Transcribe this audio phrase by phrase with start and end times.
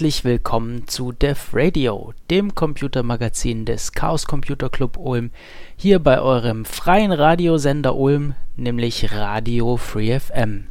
[0.00, 5.30] herzlich willkommen zu Dev Radio, dem Computermagazin des Chaos Computer Club Ulm,
[5.76, 10.68] hier bei eurem freien Radiosender Ulm, nämlich Radio Free FM.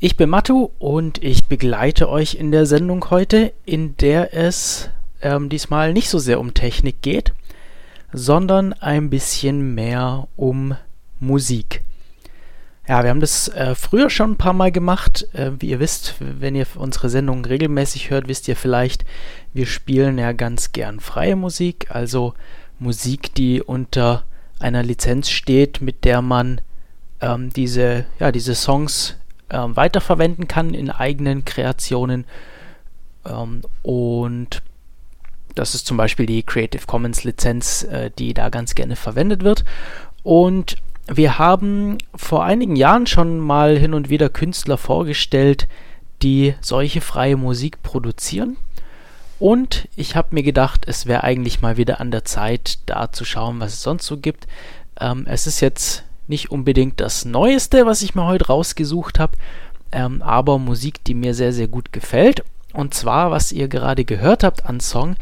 [0.00, 4.90] Ich bin Matu und ich begleite euch in der Sendung heute, in der es
[5.22, 7.32] ähm, diesmal nicht so sehr um Technik geht,
[8.12, 10.74] sondern ein bisschen mehr um
[11.20, 11.82] Musik.
[12.86, 15.26] Ja, wir haben das äh, früher schon ein paar Mal gemacht.
[15.32, 19.06] Äh, wie ihr wisst, wenn ihr unsere Sendung regelmäßig hört, wisst ihr vielleicht,
[19.54, 22.34] wir spielen ja ganz gern freie Musik, also
[22.78, 24.24] Musik, die unter
[24.58, 26.60] einer Lizenz steht, mit der man
[27.20, 29.16] ähm, diese, ja, diese Songs
[29.48, 32.26] ähm, weiterverwenden kann in eigenen Kreationen.
[33.24, 34.62] Ähm, und
[35.54, 39.64] das ist zum Beispiel die Creative Commons Lizenz, äh, die da ganz gerne verwendet wird.
[40.22, 40.76] Und
[41.06, 45.68] wir haben vor einigen Jahren schon mal hin und wieder Künstler vorgestellt,
[46.22, 48.56] die solche freie Musik produzieren.
[49.38, 53.24] Und ich habe mir gedacht, es wäre eigentlich mal wieder an der Zeit, da zu
[53.24, 54.46] schauen, was es sonst so gibt.
[54.98, 59.36] Ähm, es ist jetzt nicht unbedingt das Neueste, was ich mir heute rausgesucht habe,
[59.92, 62.42] ähm, aber Musik, die mir sehr, sehr gut gefällt.
[62.72, 65.16] Und zwar, was ihr gerade gehört habt an Song,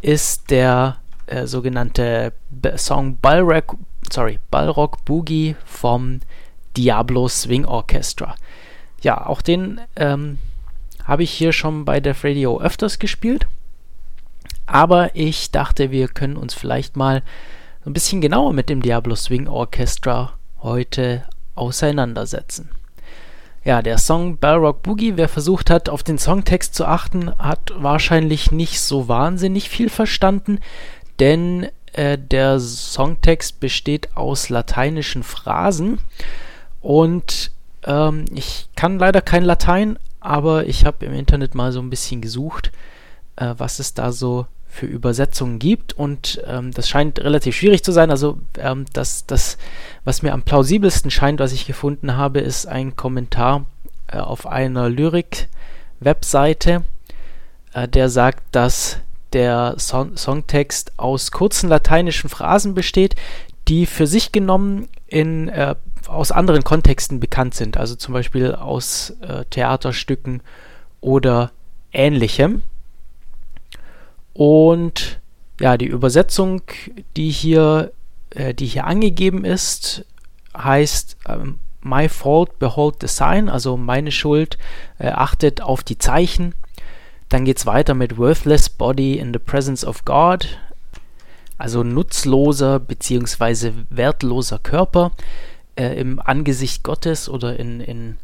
[0.00, 0.96] ist der
[1.26, 2.32] äh, sogenannte
[2.76, 3.76] Song Balrog,
[4.12, 6.20] sorry, Balrog Boogie vom
[6.76, 8.34] Diablo Swing Orchestra.
[9.02, 10.38] Ja, auch den ähm,
[11.04, 13.46] habe ich hier schon bei Def Radio öfters gespielt.
[14.66, 17.22] Aber ich dachte, wir können uns vielleicht mal
[17.84, 21.22] ein bisschen genauer mit dem Diablo Swing Orchestra heute
[21.54, 22.70] auseinandersetzen.
[23.64, 28.52] Ja, der Song Balrog Boogie, wer versucht hat, auf den Songtext zu achten, hat wahrscheinlich
[28.52, 30.60] nicht so wahnsinnig viel verstanden,
[31.18, 35.98] denn äh, der Songtext besteht aus lateinischen Phrasen
[36.80, 37.50] und
[37.84, 42.20] ähm, ich kann leider kein Latein, aber ich habe im Internet mal so ein bisschen
[42.20, 42.72] gesucht,
[43.36, 47.92] äh, was es da so für Übersetzungen gibt und ähm, das scheint relativ schwierig zu
[47.92, 48.10] sein.
[48.10, 49.56] Also ähm, das, das,
[50.04, 53.64] was mir am plausibelsten scheint, was ich gefunden habe, ist ein Kommentar
[54.08, 56.84] äh, auf einer Lyrik-Webseite,
[57.72, 58.98] äh, der sagt, dass
[59.36, 63.16] der Song Songtext aus kurzen lateinischen Phrasen besteht,
[63.68, 65.74] die für sich genommen in, äh,
[66.08, 70.40] aus anderen Kontexten bekannt sind, also zum Beispiel aus äh, Theaterstücken
[71.02, 71.52] oder
[71.92, 72.62] ähnlichem.
[74.32, 75.20] Und
[75.60, 76.62] ja, die Übersetzung,
[77.16, 77.92] die hier,
[78.30, 80.06] äh, die hier angegeben ist,
[80.56, 84.56] heißt ähm, My fault, behold the sign, also meine Schuld,
[84.98, 86.54] äh, achtet auf die Zeichen.
[87.28, 90.58] Dann geht es weiter mit Worthless Body in the Presence of God,
[91.58, 93.72] also nutzloser bzw.
[93.90, 95.12] wertloser Körper
[95.76, 98.16] äh, im Angesicht Gottes oder in, in,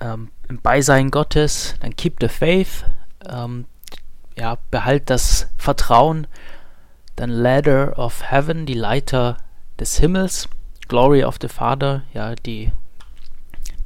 [0.00, 1.74] ähm, im Beisein Gottes.
[1.80, 2.84] Dann Keep the Faith,
[3.28, 3.66] ähm,
[4.36, 6.26] ja, behalt das Vertrauen.
[7.16, 9.36] Dann Ladder of Heaven, die Leiter
[9.78, 10.48] des Himmels.
[10.88, 12.72] Glory of the Father, ja, die,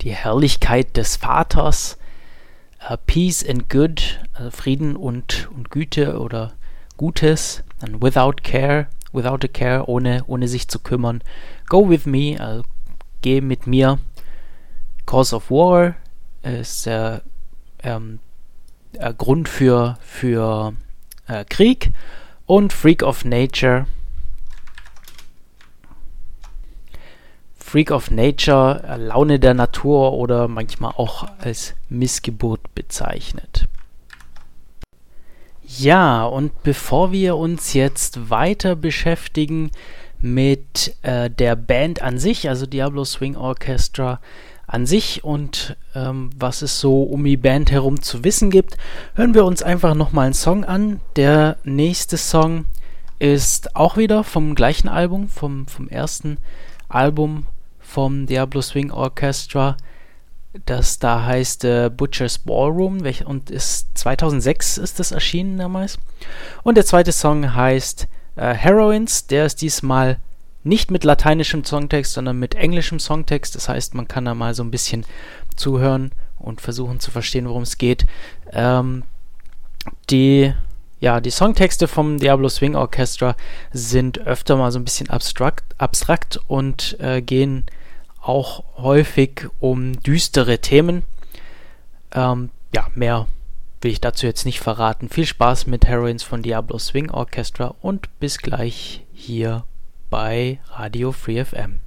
[0.01, 1.96] die Herrlichkeit des Vaters.
[2.89, 6.53] Uh, Peace and Good, also Frieden und, und Güte oder
[6.97, 7.65] Gutes.
[7.81, 11.23] Dann Without Care, Without a Care, ohne, ohne sich zu kümmern.
[11.69, 12.63] Go with me, also
[13.23, 13.99] geh mit mir.
[15.05, 15.97] Cause of War
[16.43, 17.23] ist der
[17.83, 18.21] ähm,
[18.93, 20.75] äh, Grund für, für
[21.27, 21.93] äh, Krieg.
[22.47, 23.87] Und Freak of Nature
[27.67, 33.67] Freak of Nature, Laune der Natur oder manchmal auch als Missgeburt bezeichnet.
[35.67, 39.73] Ja, und bevor wir uns jetzt weiter beschäftigen
[40.21, 44.21] mit äh, der Band an sich, also Diablo Swing Orchestra
[44.69, 48.77] an sich und ähm, was es so um die Band herum zu wissen gibt,
[49.17, 51.01] hören wir uns einfach nochmal einen Song an.
[51.17, 52.67] Der nächste Song
[53.19, 56.39] ist auch wieder vom gleichen Album, vom, vom ersten
[56.89, 57.47] Album
[57.97, 59.79] vom Diablo Swing Orchestra,
[60.67, 65.99] das da heißt äh, Butcher's Ballroom welch, und ist 2006 ist das erschienen damals.
[66.63, 70.19] Und der zweite Song heißt äh, Heroines, der ist diesmal
[70.63, 73.55] nicht mit lateinischem Songtext, sondern mit englischem Songtext.
[73.55, 75.07] Das heißt, man kann da mal so ein bisschen
[75.57, 78.05] zuhören und versuchen zu verstehen, worum es geht.
[78.53, 79.05] Ähm,
[80.11, 80.53] die
[81.01, 83.37] ja, die Songtexte vom Diablo Swing Orchestra
[83.73, 87.65] sind öfter mal so ein bisschen abstrakt, abstrakt und äh, gehen
[88.29, 91.05] auch häufig um düstere Themen.
[92.13, 93.27] Ähm, ja, mehr
[93.81, 95.09] will ich dazu jetzt nicht verraten.
[95.09, 99.65] Viel Spaß mit Heroines von Diablo Swing Orchestra und bis gleich hier
[100.11, 101.81] bei Radio Free FM.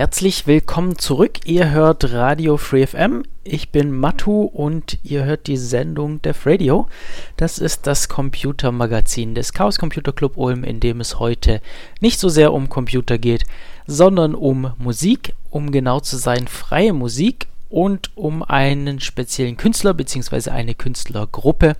[0.00, 1.40] Herzlich willkommen zurück.
[1.44, 3.22] Ihr hört Radio Free FM.
[3.44, 6.88] Ich bin Matu und ihr hört die Sendung Def Radio.
[7.36, 11.60] Das ist das Computermagazin des Chaos Computer Club Ulm, in dem es heute
[12.00, 13.44] nicht so sehr um Computer geht,
[13.86, 20.48] sondern um Musik, um genau zu sein, freie Musik und um einen speziellen Künstler bzw.
[20.48, 21.76] eine Künstlergruppe.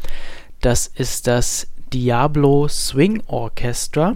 [0.61, 4.13] Das ist das Diablo Swing Orchestra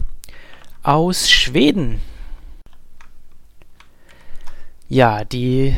[0.82, 2.02] aus Schweden.
[4.88, 5.74] Ja, die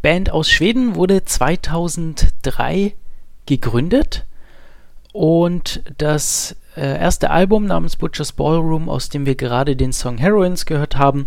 [0.00, 2.94] Band aus Schweden wurde 2003
[3.46, 4.24] gegründet
[5.12, 10.64] und das äh, erste Album namens Butcher's Ballroom, aus dem wir gerade den Song Heroines
[10.64, 11.26] gehört haben,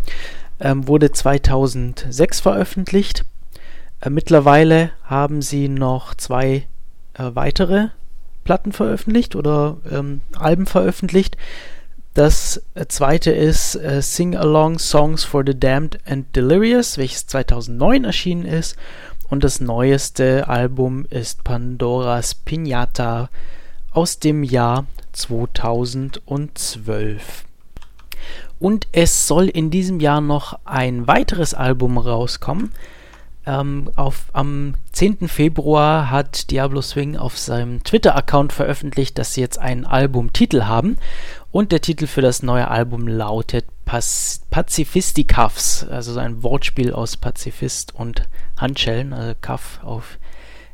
[0.62, 3.26] ähm, wurde 2006 veröffentlicht.
[4.00, 6.68] Äh, mittlerweile haben sie noch zwei
[7.16, 7.90] äh, weitere
[8.46, 11.36] Platten veröffentlicht oder ähm, Alben veröffentlicht.
[12.18, 18.06] Das äh, zweite ist äh, Sing Along Songs for the Damned and Delirious, welches 2009
[18.06, 18.76] erschienen ist.
[19.30, 23.30] Und das neueste Album ist Pandoras Pinata
[23.92, 27.46] aus dem Jahr 2012.
[28.58, 32.72] Und es soll in diesem Jahr noch ein weiteres Album rauskommen.
[33.46, 35.30] Ähm, auf, am 10.
[35.30, 40.98] Februar hat Diablo Swing auf seinem Twitter-Account veröffentlicht, dass sie jetzt einen Albumtitel haben.
[41.58, 47.96] Und der Titel für das neue Album lautet Pazifistikafs, also so ein Wortspiel aus Pazifist
[47.96, 50.20] und Handschellen, also Kaff auf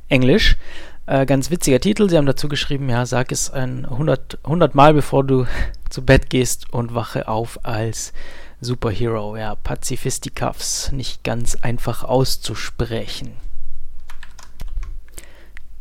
[0.09, 0.57] Englisch.
[1.05, 2.09] Äh, ganz witziger Titel.
[2.09, 5.45] Sie haben dazu geschrieben, ja, sag es ein 100, 100 Mal, bevor du
[5.89, 8.11] zu Bett gehst und wache auf als
[8.59, 9.37] Superhero.
[9.37, 13.37] Ja, Pazifistikafs, nicht ganz einfach auszusprechen.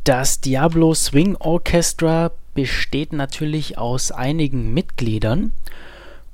[0.04, 5.52] Das Diablo Swing Orchestra besteht natürlich aus einigen Mitgliedern.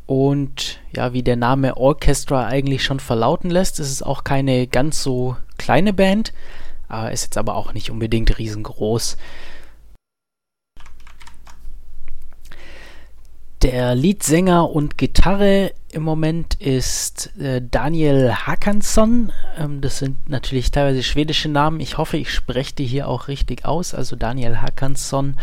[0.07, 5.03] Und ja, wie der Name Orchestra eigentlich schon verlauten lässt, ist es auch keine ganz
[5.03, 6.33] so kleine Band,
[6.91, 9.19] äh, ist jetzt aber auch nicht unbedingt riesengroß.
[13.63, 19.33] Der Leadsänger und Gitarre im Moment ist äh, Daniel Hakansson.
[19.59, 21.81] Ähm, das sind natürlich teilweise schwedische Namen.
[21.81, 23.95] Ich hoffe, ich spreche die hier auch richtig aus.
[23.95, 25.37] Also Daniel Hakansson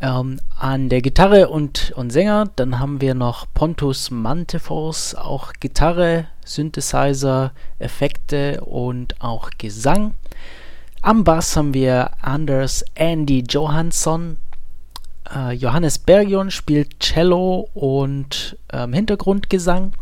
[0.00, 2.50] ähm, an der Gitarre und, und Sänger.
[2.56, 10.14] Dann haben wir noch Pontus Mantefors, auch Gitarre, Synthesizer, Effekte und auch Gesang.
[11.02, 14.36] Am Bass haben wir Anders Andy Johansson
[15.34, 19.92] äh, Johannes Bergion spielt Cello und ähm, Hintergrundgesang.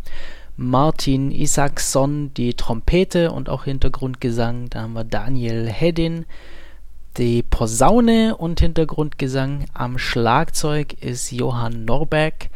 [0.57, 4.71] Martin Isaacson die Trompete und auch Hintergrundgesang.
[4.71, 6.27] Da haben wir Daniel Hedin
[7.19, 9.67] die Posaune und Hintergrundgesang.
[9.75, 12.49] Am Schlagzeug ist Johann Norbeck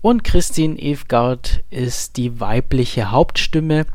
[0.00, 3.86] und Christine Evgard ist die weibliche Hauptstimme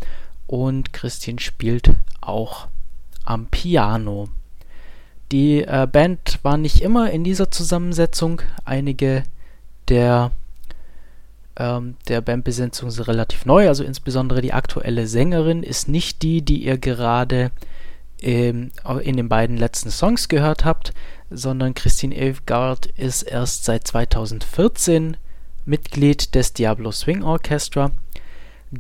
[0.48, 1.92] und Christine spielt
[2.22, 2.68] auch
[3.26, 4.30] am Piano.
[5.34, 8.42] Die äh, Band war nicht immer in dieser Zusammensetzung.
[8.64, 9.24] Einige
[9.90, 10.32] der,
[11.58, 16.64] ähm, der Bandbesetzung sind relativ neu, also insbesondere die aktuelle Sängerin ist nicht die, die
[16.64, 17.77] ihr gerade ähm,
[18.20, 18.72] in
[19.18, 20.94] den beiden letzten Songs gehört habt,
[21.30, 25.18] sondern Christine Elfgard ist erst seit 2014
[25.66, 27.92] Mitglied des Diablo Swing Orchestra.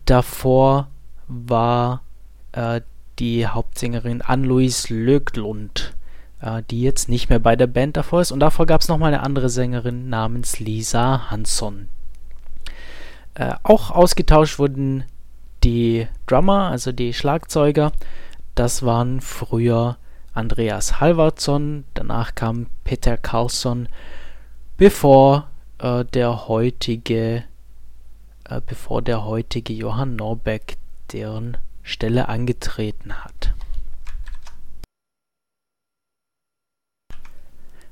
[0.05, 0.89] Davor
[1.27, 2.01] war
[2.53, 2.81] äh,
[3.19, 5.93] die Hauptsängerin Anne-Louise Löglund
[6.41, 8.31] äh, die jetzt nicht mehr bei der Band davor ist.
[8.31, 11.89] Und davor gab es nochmal eine andere Sängerin namens Lisa Hansson.
[13.33, 15.03] Äh, auch ausgetauscht wurden
[15.63, 17.91] die Drummer, also die Schlagzeuger.
[18.57, 19.97] Das waren früher
[20.33, 23.87] Andreas Halvardsson, danach kam Peter Carlsson,
[24.77, 27.43] bevor äh, der heutige
[28.45, 30.77] äh, bevor der heutige Johann Norbeck
[31.11, 33.53] deren Stelle angetreten hat.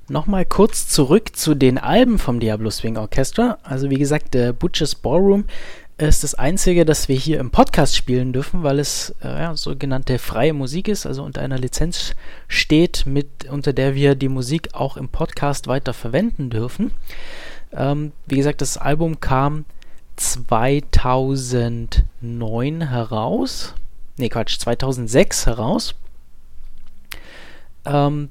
[0.08, 3.60] Nochmal kurz zurück zu den Alben vom Diablo Swing Orchestra.
[3.62, 5.46] Also wie gesagt, der Butcher's Ballroom
[5.98, 10.20] ist das einzige, das wir hier im Podcast spielen dürfen, weil es äh, ja, sogenannte
[10.20, 12.14] freie Musik ist, also unter einer Lizenz
[12.48, 16.92] steht, mit, unter der wir die Musik auch im Podcast weiter verwenden dürfen.
[17.72, 19.64] Ähm, wie gesagt, das Album kam
[20.18, 23.74] 2009 heraus.
[24.18, 25.96] Ne, Quatsch, 2006 heraus.
[27.86, 28.30] Ähm,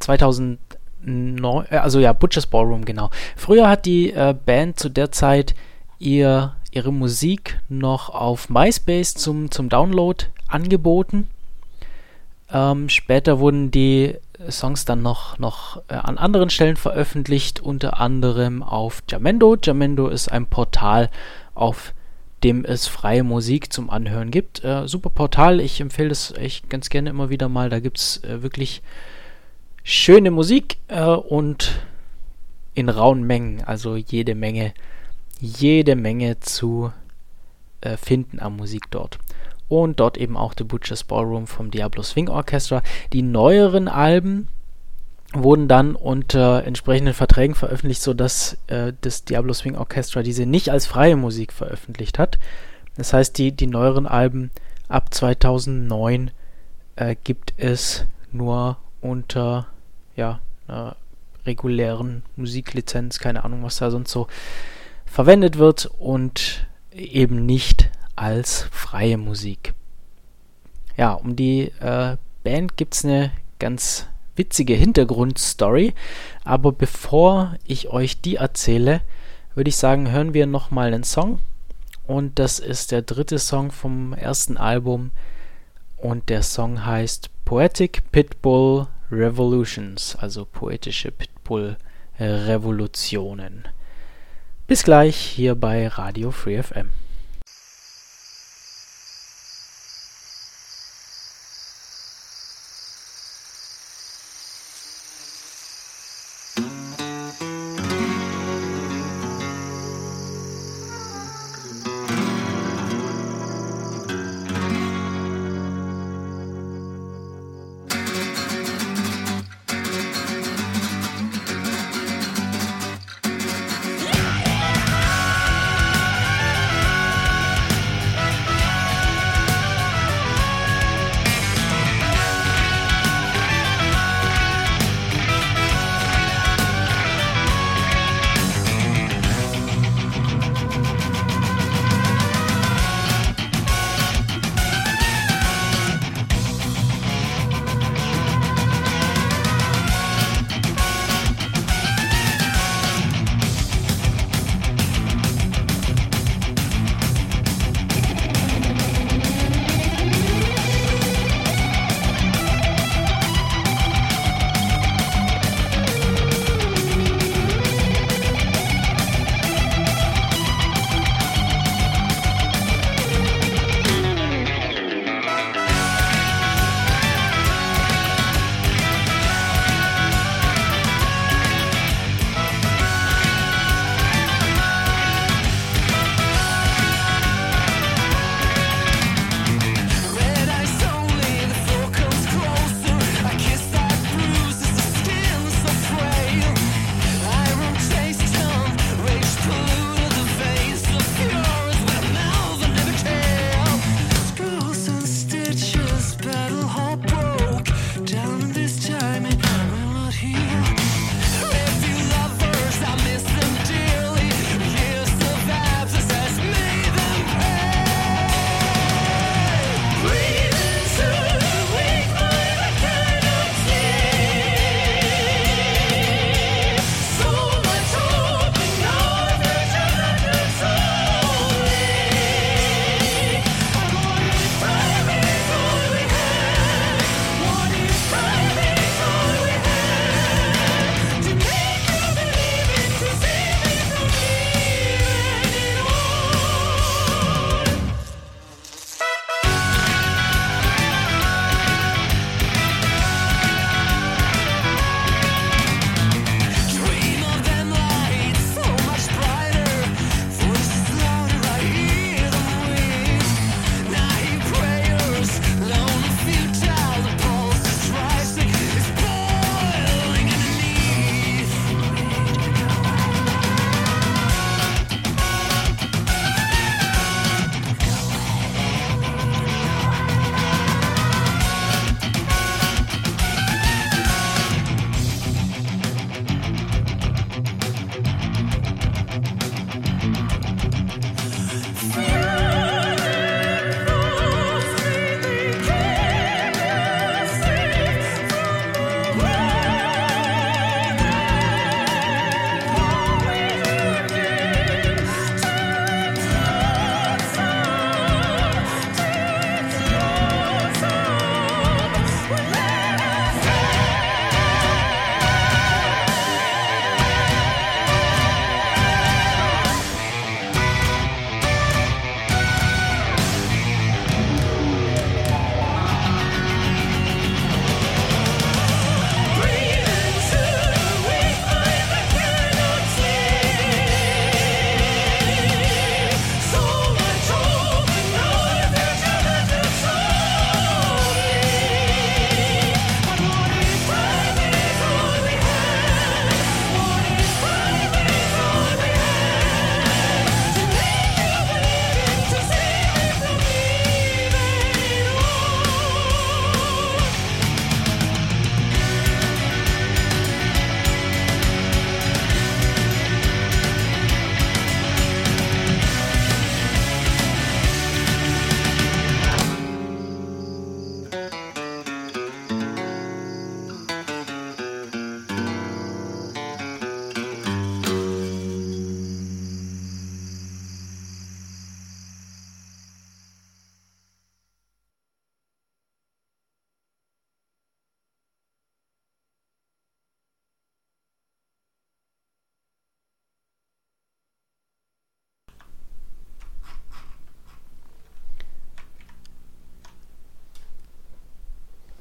[0.00, 0.58] 2000
[1.06, 3.10] Neu äh, also ja, Butcher's Ballroom, genau.
[3.36, 5.54] Früher hat die äh, Band zu der Zeit
[5.98, 11.28] ihr, ihre Musik noch auf MySpace zum, zum Download angeboten.
[12.52, 14.14] Ähm, später wurden die
[14.50, 19.56] Songs dann noch, noch äh, an anderen Stellen veröffentlicht, unter anderem auf Jamendo.
[19.62, 21.10] Jamendo ist ein Portal,
[21.54, 21.94] auf
[22.42, 24.64] dem es freie Musik zum Anhören gibt.
[24.64, 27.70] Äh, super Portal, ich empfehle es echt ganz gerne immer wieder mal.
[27.70, 28.82] Da gibt es äh, wirklich
[29.82, 31.80] schöne Musik äh, und
[32.74, 34.74] in rauen Mengen, also jede Menge,
[35.40, 36.92] jede Menge zu
[37.80, 39.18] äh, finden an Musik dort.
[39.68, 42.82] Und dort eben auch The Butcher's Ballroom vom Diablo Swing Orchestra.
[43.12, 44.48] Die neueren Alben
[45.32, 50.86] wurden dann unter entsprechenden Verträgen veröffentlicht, sodass äh, das Diablo Swing Orchestra diese nicht als
[50.86, 52.38] freie Musik veröffentlicht hat.
[52.96, 54.50] Das heißt, die, die neueren Alben
[54.88, 56.30] ab 2009
[56.96, 59.66] äh, gibt es nur unter
[60.14, 60.96] ja, einer
[61.46, 64.28] regulären Musiklizenz, keine Ahnung, was da sonst so
[65.14, 69.72] verwendet wird und eben nicht als freie Musik.
[70.96, 75.94] Ja, um die äh, Band gibt es eine ganz witzige Hintergrundstory.
[76.42, 79.02] Aber bevor ich euch die erzähle,
[79.54, 81.38] würde ich sagen, hören wir nochmal einen Song.
[82.08, 85.12] Und das ist der dritte Song vom ersten Album.
[85.96, 91.76] Und der Song heißt Poetic Pitbull Revolutions, also poetische Pitbull
[92.18, 93.68] Revolutionen.
[94.66, 96.88] Bis gleich hier bei Radio Free FM.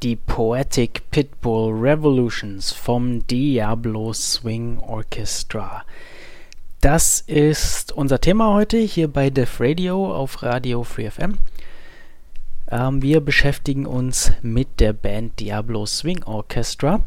[0.03, 5.85] Die Poetic Pitbull Revolutions vom Diablo Swing Orchestra.
[6.81, 11.37] Das ist unser Thema heute hier bei Def Radio auf Radio Free FM.
[12.69, 16.99] Ähm, wir beschäftigen uns mit der Band Diablo Swing Orchestra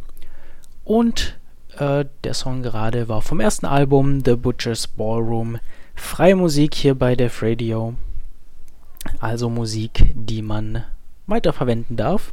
[0.82, 1.38] und
[1.76, 5.59] äh, der Song gerade war vom ersten Album The Butcher's Ballroom.
[5.94, 7.92] Freie Musik hier bei Def Radio.
[9.20, 10.85] Also Musik, die man
[11.26, 12.32] weiterverwenden darf.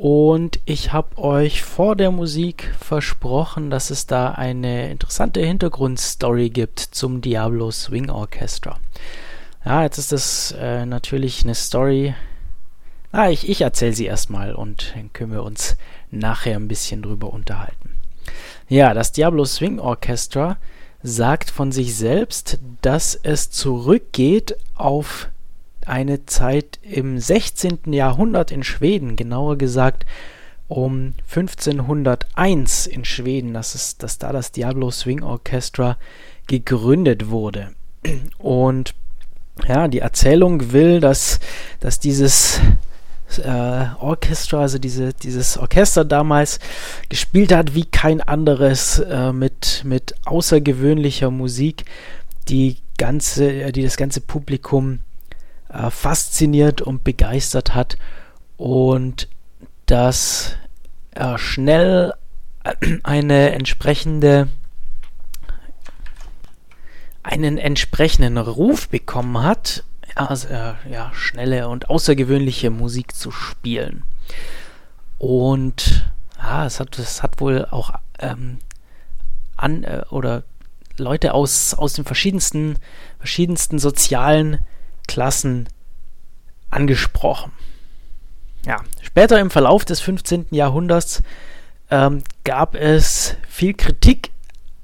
[0.00, 6.80] Und ich habe euch vor der Musik versprochen, dass es da eine interessante Hintergrundstory gibt
[6.80, 8.78] zum Diablo Swing Orchestra.
[9.62, 12.14] Ja, jetzt ist das äh, natürlich eine Story.
[13.12, 15.76] Ah, ich, ich erzähle sie erstmal und dann können wir uns
[16.10, 17.96] nachher ein bisschen drüber unterhalten.
[18.70, 20.56] Ja, das Diablo Swing Orchestra
[21.02, 25.28] sagt von sich selbst, dass es zurückgeht auf
[25.86, 27.92] eine Zeit im 16.
[27.92, 30.06] Jahrhundert in Schweden, genauer gesagt
[30.68, 35.98] um 1501 in Schweden, dass, es, dass da das Diablo Swing Orchestra
[36.46, 37.70] gegründet wurde.
[38.38, 38.94] Und
[39.68, 41.40] ja, die Erzählung will, dass,
[41.80, 42.60] dass dieses
[43.38, 46.60] äh, Orchestra, also diese, dieses Orchester damals
[47.08, 51.84] gespielt hat wie kein anderes äh, mit, mit außergewöhnlicher Musik,
[52.48, 55.00] die ganze, die das ganze Publikum
[55.72, 57.96] äh, fasziniert und begeistert hat
[58.56, 59.28] und
[59.86, 60.56] dass
[61.10, 62.14] er schnell
[63.02, 64.48] eine entsprechende
[67.22, 74.04] einen entsprechenden Ruf bekommen hat, also, äh, ja, schnelle und außergewöhnliche Musik zu spielen.
[75.18, 78.58] Und ja, es hat, es hat wohl auch ähm,
[79.56, 80.42] an äh, oder
[80.96, 82.78] Leute aus, aus den verschiedensten,
[83.18, 84.58] verschiedensten sozialen
[85.10, 85.68] Klassen
[86.70, 87.50] angesprochen.
[88.64, 90.46] Ja, später im Verlauf des 15.
[90.52, 91.24] Jahrhunderts
[91.90, 94.30] ähm, gab es viel Kritik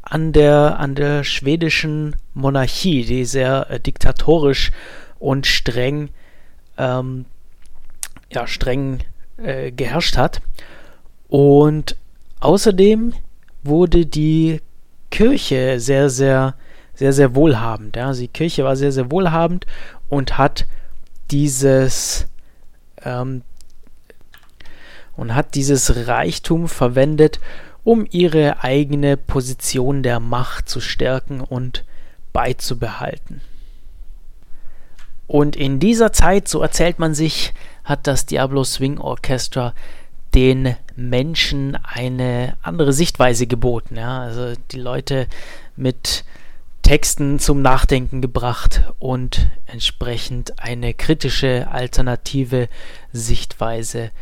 [0.03, 4.73] an der, an der schwedischen Monarchie, die sehr äh, diktatorisch
[5.21, 6.09] und streng,
[6.77, 7.27] ähm,
[8.33, 9.05] ja, streng
[9.37, 10.43] äh, geherrscht hat.
[11.29, 11.95] Und
[12.41, 13.15] außerdem
[13.63, 14.61] wurde die
[15.13, 16.55] Kirche sehr, sehr,
[16.97, 17.95] sehr, sehr wohlhabend.
[17.95, 18.09] Ja.
[18.09, 19.67] Also die Kirche war sehr, sehr wohlhabend
[20.09, 20.67] und hat
[21.31, 22.27] dieses
[23.03, 23.43] ähm,
[25.17, 27.41] und hat dieses Reichtum verwendet,
[27.85, 31.85] um ihre eigene Position der Macht zu stärken und
[32.33, 33.41] beizubehalten.
[35.27, 39.75] Und in dieser Zeit, so erzählt man sich, hat das Diablo Swing Orchestra
[40.35, 43.97] den Menschen eine andere Sichtweise geboten.
[43.97, 44.21] Ja?
[44.21, 45.27] Also die Leute
[45.77, 46.25] mit
[46.87, 52.69] Texten zum Nachdenken gebracht und entsprechend eine kritische alternative
[53.13, 54.13] Sichtweise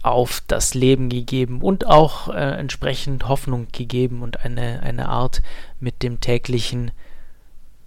[0.00, 5.42] auf das Leben gegeben und auch äh, entsprechend Hoffnung gegeben und eine, eine Art
[5.80, 6.92] mit dem täglichen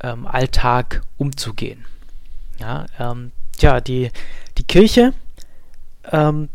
[0.03, 1.85] ähm, Alltag umzugehen.
[2.59, 4.11] Ja, ähm, tja, die,
[4.57, 5.13] die Kirche
[6.11, 6.49] ähm,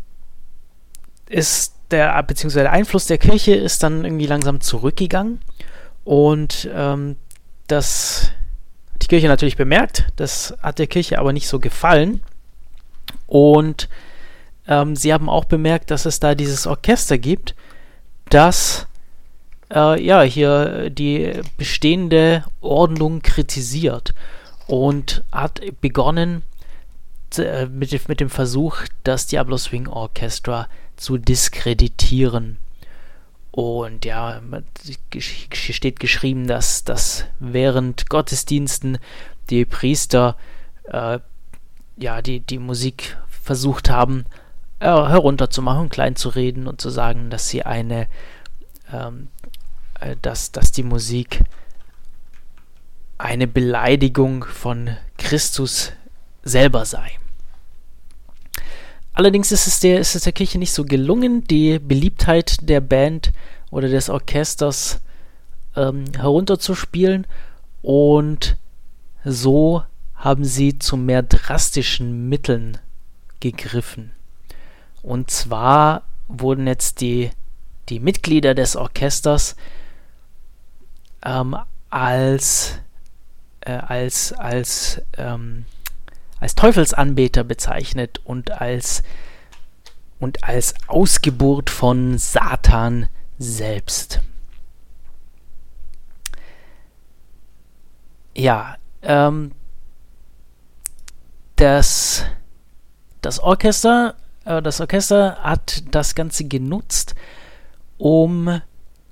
[1.27, 5.41] ist der, beziehungsweise der Einfluss der Kirche ist dann irgendwie langsam zurückgegangen
[6.03, 7.15] und ähm,
[7.71, 8.31] das
[8.93, 12.21] hat die Kirche natürlich bemerkt, das hat der Kirche aber nicht so gefallen.
[13.27, 13.89] Und
[14.67, 17.55] ähm, sie haben auch bemerkt, dass es da dieses Orchester gibt,
[18.29, 18.87] das
[19.73, 24.13] äh, ja hier die bestehende Ordnung kritisiert
[24.67, 26.43] und hat begonnen
[27.37, 32.57] äh, mit, mit dem Versuch, das Diablo Swing Orchestra zu diskreditieren.
[33.51, 34.41] Und ja,
[35.19, 38.97] steht geschrieben, dass, dass während Gottesdiensten
[39.49, 40.37] die Priester
[40.85, 41.19] äh,
[41.97, 44.25] ja, die, die Musik versucht haben
[44.79, 48.07] äh, herunterzumachen, klein zu reden und zu sagen, dass sie eine,
[48.91, 49.27] ähm,
[49.99, 51.41] äh, dass, dass die Musik
[53.17, 55.91] eine Beleidigung von Christus
[56.43, 57.11] selber sei.
[59.13, 63.31] Allerdings ist es, der, ist es der Kirche nicht so gelungen, die Beliebtheit der Band
[63.69, 65.01] oder des Orchesters
[65.75, 67.27] ähm, herunterzuspielen
[67.81, 68.57] und
[69.23, 69.83] so
[70.15, 72.77] haben sie zu mehr drastischen Mitteln
[73.39, 74.11] gegriffen.
[75.01, 77.31] Und zwar wurden jetzt die,
[77.89, 79.55] die Mitglieder des Orchesters
[81.25, 81.57] ähm,
[81.89, 82.79] als,
[83.61, 85.65] äh, als, als ähm,
[86.41, 89.03] als Teufelsanbeter bezeichnet und als
[90.19, 93.07] und als Ausgeburt von Satan
[93.39, 94.21] selbst.
[98.35, 99.51] Ja, ähm,
[101.55, 102.25] das,
[103.21, 107.15] das Orchester äh, das Orchester hat das Ganze genutzt,
[107.97, 108.61] um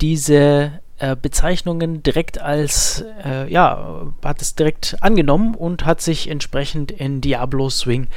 [0.02, 6.92] diese äh, Bezeichnungen direkt als, äh, ja, hat es direkt angenommen und hat sich entsprechend
[6.92, 8.08] in Diablo Swing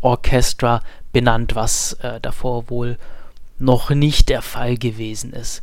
[0.00, 2.98] Orchestra benannt, was äh, davor wohl
[3.58, 5.62] noch nicht der Fall gewesen ist.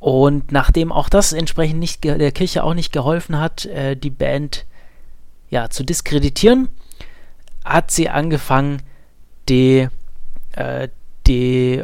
[0.00, 4.66] Und nachdem auch das entsprechend nicht der Kirche auch nicht geholfen hat, äh, die Band
[5.48, 6.68] ja zu diskreditieren,
[7.64, 8.82] hat sie angefangen,
[9.48, 9.88] die,
[10.52, 10.88] äh,
[11.26, 11.74] die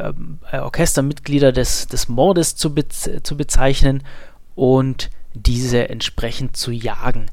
[0.51, 4.03] äh, Orchestermitglieder des, des Mordes zu, be zu bezeichnen
[4.55, 7.31] und diese entsprechend zu jagen.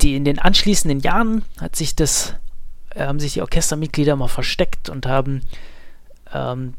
[0.00, 2.34] Die in den anschließenden Jahren hat sich das,
[2.94, 5.42] äh, haben sich die Orchestermitglieder mal versteckt und haben
[6.32, 6.74] ähm,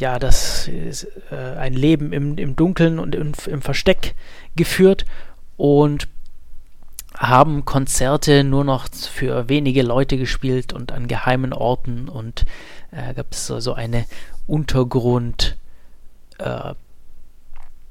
[0.00, 4.14] ja, das ist, äh, ein Leben im, im Dunkeln und im, im Versteck
[4.56, 5.04] geführt
[5.56, 6.08] und
[7.16, 12.44] haben Konzerte nur noch für wenige Leute gespielt und an geheimen Orten und
[12.90, 14.04] äh, gab es so, eine
[14.46, 15.56] Untergrund
[16.38, 16.74] äh,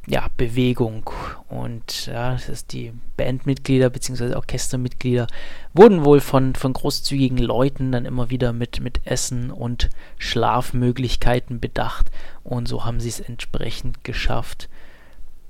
[0.06, 1.10] ja, Bewegung
[1.48, 4.36] und ja, das ist die Bandmitglieder bzw.
[4.36, 5.28] Orchestermitglieder
[5.74, 12.12] wurden wohl von, von großzügigen Leuten dann immer wieder mit, mit Essen und Schlafmöglichkeiten bedacht
[12.44, 14.68] und so haben sie es entsprechend geschafft,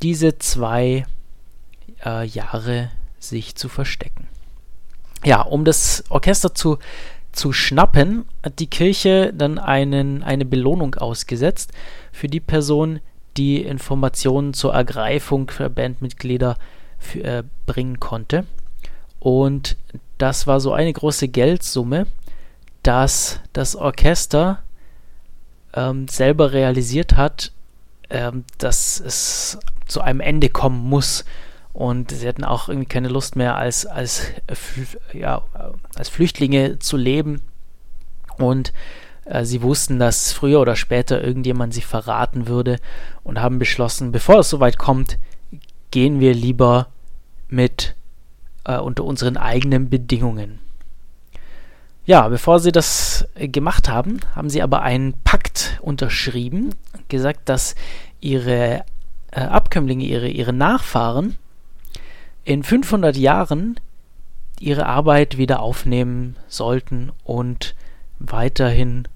[0.03, 1.05] diese zwei
[2.05, 2.91] äh, Jahre
[3.29, 4.27] sich zu verstecken.
[5.23, 6.77] Ja, um das Orchester zu,
[7.31, 11.71] zu schnappen, hat die Kirche dann einen, eine Belohnung ausgesetzt
[12.12, 12.99] für die Person,
[13.38, 16.57] die Informationen zur Ergreifung der Bandmitglieder
[16.99, 18.45] für, äh, bringen konnte.
[19.19, 19.77] Und
[20.17, 22.07] das war so eine große Geldsumme,
[22.83, 24.62] dass das Orchester
[25.73, 27.51] ähm, selber realisiert hat,
[28.09, 29.57] ähm, dass es
[29.88, 31.25] zu einem Ende kommen muss.
[31.73, 34.27] Und sie hatten auch irgendwie keine Lust mehr, als, als,
[35.12, 35.41] ja,
[35.95, 37.41] als Flüchtlinge zu leben.
[38.38, 38.73] Und
[39.25, 42.77] äh, sie wussten, dass früher oder später irgendjemand sie verraten würde
[43.23, 45.17] und haben beschlossen, bevor es soweit kommt,
[45.91, 46.88] gehen wir lieber
[47.47, 47.95] mit
[48.65, 50.59] äh, unter unseren eigenen Bedingungen.
[52.05, 56.75] Ja, bevor sie das gemacht haben, haben sie aber einen Pakt unterschrieben,
[57.07, 57.75] gesagt, dass
[58.19, 58.83] ihre
[59.31, 61.38] äh, Abkömmlinge, ihre, ihre Nachfahren
[62.45, 63.79] in 500 Jahren
[64.60, 67.75] ihre Arbeit wieder aufnehmen sollten und
[68.19, 69.08] weiterhin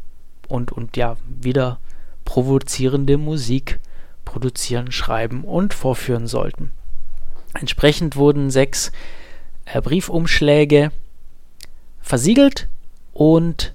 [0.48, 1.80] und, und ja, wieder
[2.26, 3.80] provozierende Musik
[4.26, 6.72] produzieren, schreiben und vorführen sollten.
[7.54, 8.92] Entsprechend wurden sechs
[9.66, 10.92] äh, Briefumschläge
[12.02, 12.68] versiegelt
[13.14, 13.74] und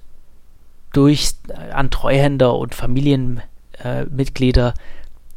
[0.93, 4.73] durch äh, an Treuhänder und Familienmitglieder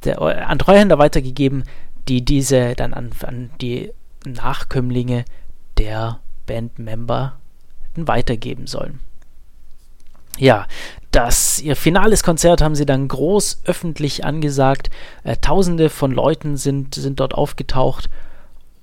[0.05, 1.65] äh, an Treuhänder weitergegeben,
[2.09, 3.91] die diese dann an, an die
[4.25, 5.25] Nachkömmlinge
[5.79, 7.39] der Bandmember
[7.95, 9.01] weitergeben sollen.
[10.39, 10.67] Ja,
[11.11, 14.91] das ihr finales Konzert haben sie dann groß öffentlich angesagt.
[15.25, 18.11] Äh, Tausende von Leuten sind, sind dort aufgetaucht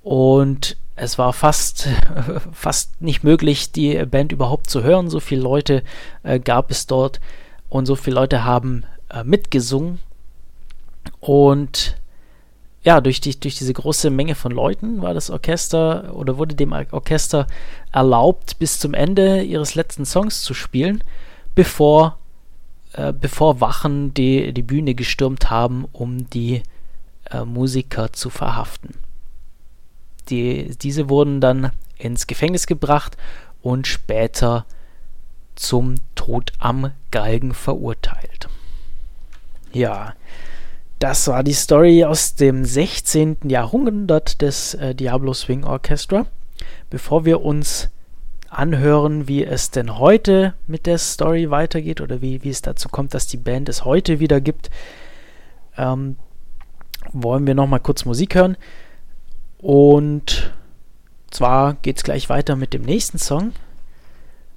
[0.02, 1.88] und es war fast,
[2.52, 5.10] fast nicht möglich, die Band überhaupt zu hören.
[5.10, 5.82] So viele Leute
[6.22, 7.20] äh, gab es dort
[7.68, 10.00] und so viele Leute haben äh, mitgesungen.
[11.20, 11.96] Und
[12.84, 16.72] ja, durch, die, durch diese große Menge von Leuten war das Orchester oder wurde dem
[16.72, 17.46] Orchester
[17.92, 21.02] erlaubt, bis zum Ende ihres letzten Songs zu spielen
[21.54, 22.18] bevor,
[22.92, 26.62] äh, bevor Wachen die, die Bühne gestürmt haben, um die
[27.30, 28.94] äh, Musiker zu verhaften.
[30.28, 33.16] Die, diese wurden dann ins Gefängnis gebracht
[33.62, 34.66] und später
[35.54, 38.48] zum Tod am Galgen verurteilt.
[39.72, 40.14] Ja,
[41.04, 43.36] das war die Story aus dem 16.
[43.44, 46.24] Jahrhundert des äh, Diablo Swing Orchestra.
[46.88, 47.90] Bevor wir uns
[48.48, 53.12] anhören, wie es denn heute mit der Story weitergeht oder wie, wie es dazu kommt,
[53.12, 54.70] dass die Band es heute wieder gibt,
[55.76, 56.16] ähm,
[57.12, 58.56] wollen wir nochmal kurz Musik hören.
[59.58, 60.54] Und
[61.30, 63.52] zwar geht es gleich weiter mit dem nächsten Song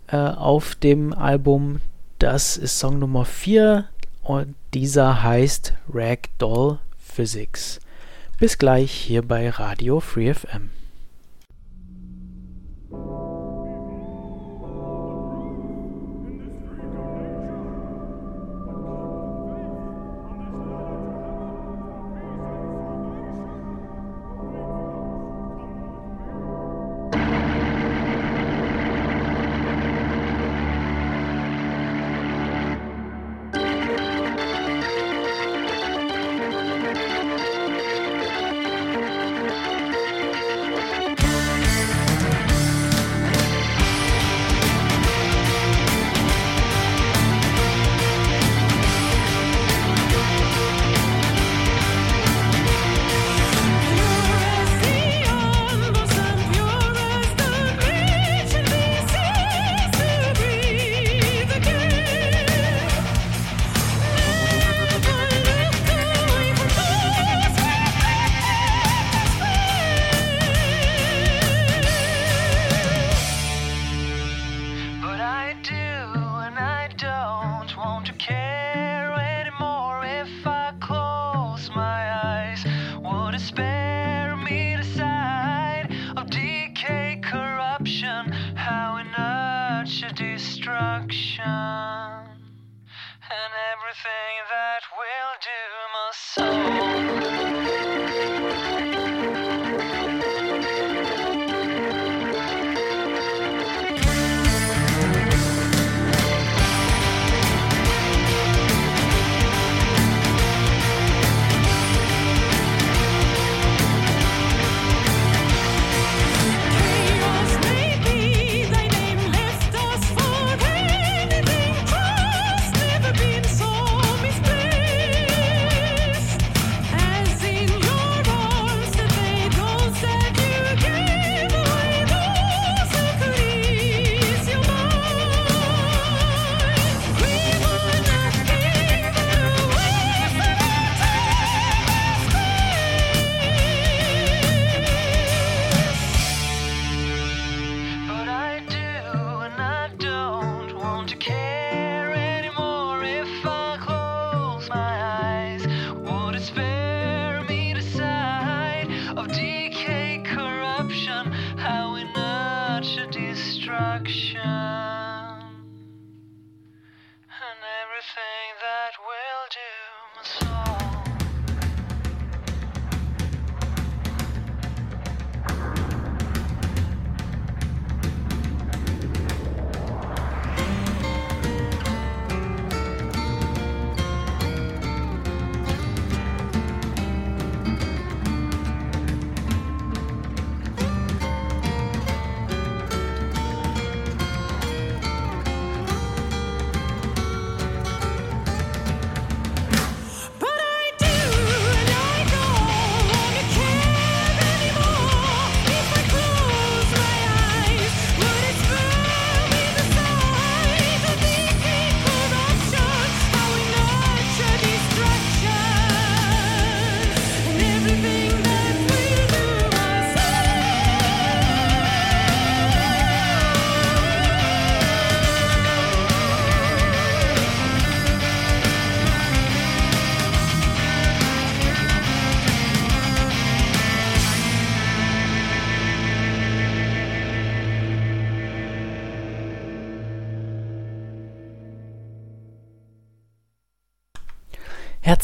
[0.08, 1.82] äh, auf dem Album.
[2.20, 3.84] Das ist Song Nummer 4
[4.24, 7.80] und dieser heißt Ragdoll Physics.
[8.40, 10.70] Bis gleich hier bei Radio Free FM.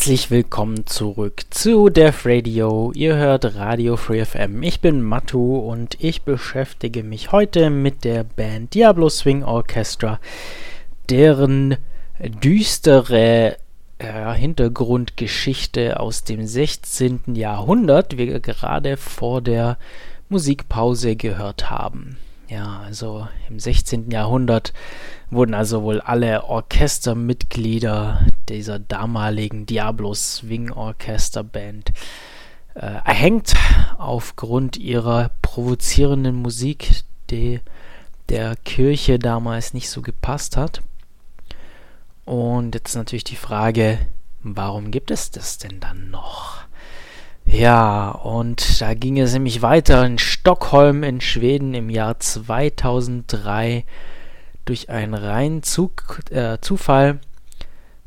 [0.04, 2.91] Herzlich willkommen zurück zu Def Radio.
[2.93, 4.62] Ihr hört Radio Free FM.
[4.62, 10.20] Ich bin Matu und ich beschäftige mich heute mit der Band Diablo Swing Orchestra,
[11.10, 11.78] deren
[12.20, 13.56] düstere
[13.97, 17.22] äh, Hintergrundgeschichte aus dem 16.
[17.36, 19.78] Jahrhundert wir gerade vor der
[20.28, 22.18] Musikpause gehört haben.
[22.54, 24.12] Ja, also im 16.
[24.12, 24.74] Jahrhundert
[25.32, 31.93] wurden also wohl alle Orchestermitglieder dieser damaligen Diablo Swing Orchester Band
[32.76, 33.56] äh, erhängt
[33.97, 37.01] aufgrund ihrer provozierenden Musik,
[37.32, 37.60] die
[38.30, 40.84] der Kirche damals nicht so gepasst hat.
[42.24, 43.97] Und jetzt natürlich die Frage,
[44.43, 46.62] warum gibt es das denn dann noch?
[47.45, 53.85] Ja, und da ging es nämlich weiter in Stockholm in Schweden im Jahr 2003
[54.65, 57.19] durch einen reinen Zug, äh, Zufall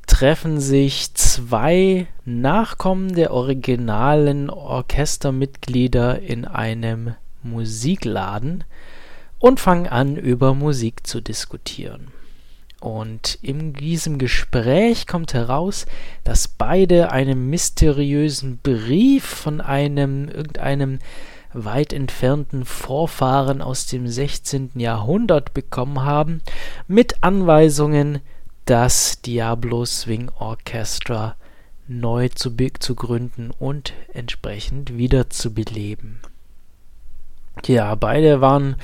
[0.06, 8.64] treffen sich zwei Nachkommen der originalen Orchestermitglieder in einem Musikladen
[9.38, 12.08] und fangen an, über Musik zu diskutieren.
[12.80, 15.86] Und in diesem Gespräch kommt heraus,
[16.24, 20.98] dass beide einen mysteriösen Brief von einem irgendeinem
[21.54, 24.72] weit entfernten Vorfahren aus dem 16.
[24.74, 26.42] Jahrhundert bekommen haben,
[26.86, 28.20] mit Anweisungen,
[28.66, 31.36] das Diablo Swing Orchestra
[31.88, 36.20] neu zu, zu gründen und entsprechend wieder zu beleben.
[37.64, 38.76] Ja, beide waren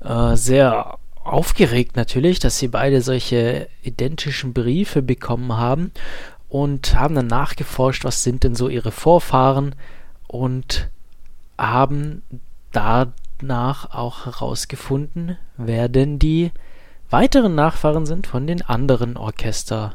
[0.00, 5.92] äh, sehr aufgeregt natürlich, dass sie beide solche identischen Briefe bekommen haben
[6.48, 9.74] und haben dann nachgeforscht, was sind denn so ihre Vorfahren
[10.28, 10.90] und
[11.58, 12.22] haben
[12.72, 16.52] danach auch herausgefunden, wer denn die
[17.10, 19.94] weiteren Nachfahren sind von den anderen Orchester,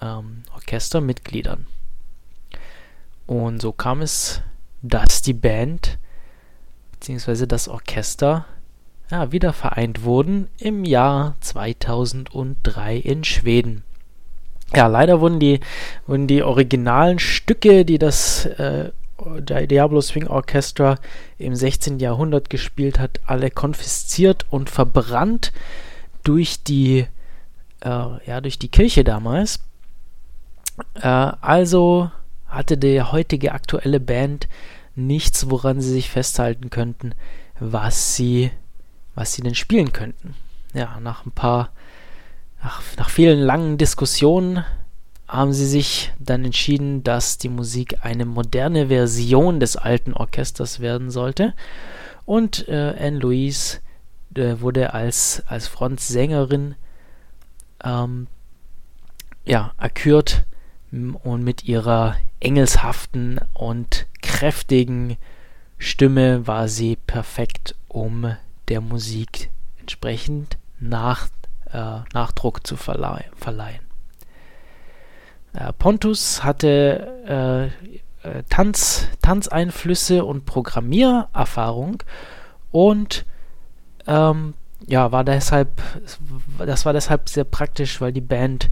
[0.00, 1.66] ähm, Orchestermitgliedern.
[3.26, 4.42] Und so kam es,
[4.82, 5.98] dass die Band
[6.92, 7.46] bzw.
[7.46, 8.44] das Orchester
[9.14, 13.84] ja, wieder vereint wurden im Jahr 2003 in Schweden.
[14.74, 15.60] Ja, leider wurden die,
[16.08, 18.90] wurden die originalen Stücke, die das äh,
[19.40, 20.98] Diablo Swing Orchestra
[21.38, 22.00] im 16.
[22.00, 25.52] Jahrhundert gespielt hat, alle konfisziert und verbrannt
[26.24, 27.06] durch die,
[27.82, 29.60] äh, ja, durch die Kirche damals.
[30.96, 32.10] Äh, also
[32.48, 34.48] hatte die heutige aktuelle Band
[34.96, 37.14] nichts, woran sie sich festhalten könnten,
[37.60, 38.50] was sie,
[39.14, 40.34] was sie denn spielen könnten.
[40.72, 41.70] Ja, nach ein paar,
[42.62, 44.64] nach, nach vielen langen Diskussionen
[45.28, 51.10] haben sie sich dann entschieden, dass die Musik eine moderne Version des alten Orchesters werden
[51.10, 51.54] sollte.
[52.26, 53.78] Und äh, Anne Louise
[54.34, 56.74] äh, wurde als, als Frontsängerin
[57.82, 58.26] ähm,
[59.44, 60.44] ja, erkürt
[60.90, 65.16] und mit ihrer engelshaften und kräftigen
[65.78, 68.36] Stimme war sie perfekt, um
[68.68, 71.28] der Musik entsprechend nach,
[71.72, 73.84] äh, Nachdruck zu verlei verleihen.
[75.52, 77.72] Äh, Pontus hatte
[78.24, 82.02] äh, äh, Tanz, Tanzeinflüsse und Programmiererfahrung
[82.70, 83.24] und
[84.06, 84.54] ähm,
[84.86, 85.80] ja, war deshalb,
[86.58, 88.70] das war deshalb sehr praktisch, weil die Band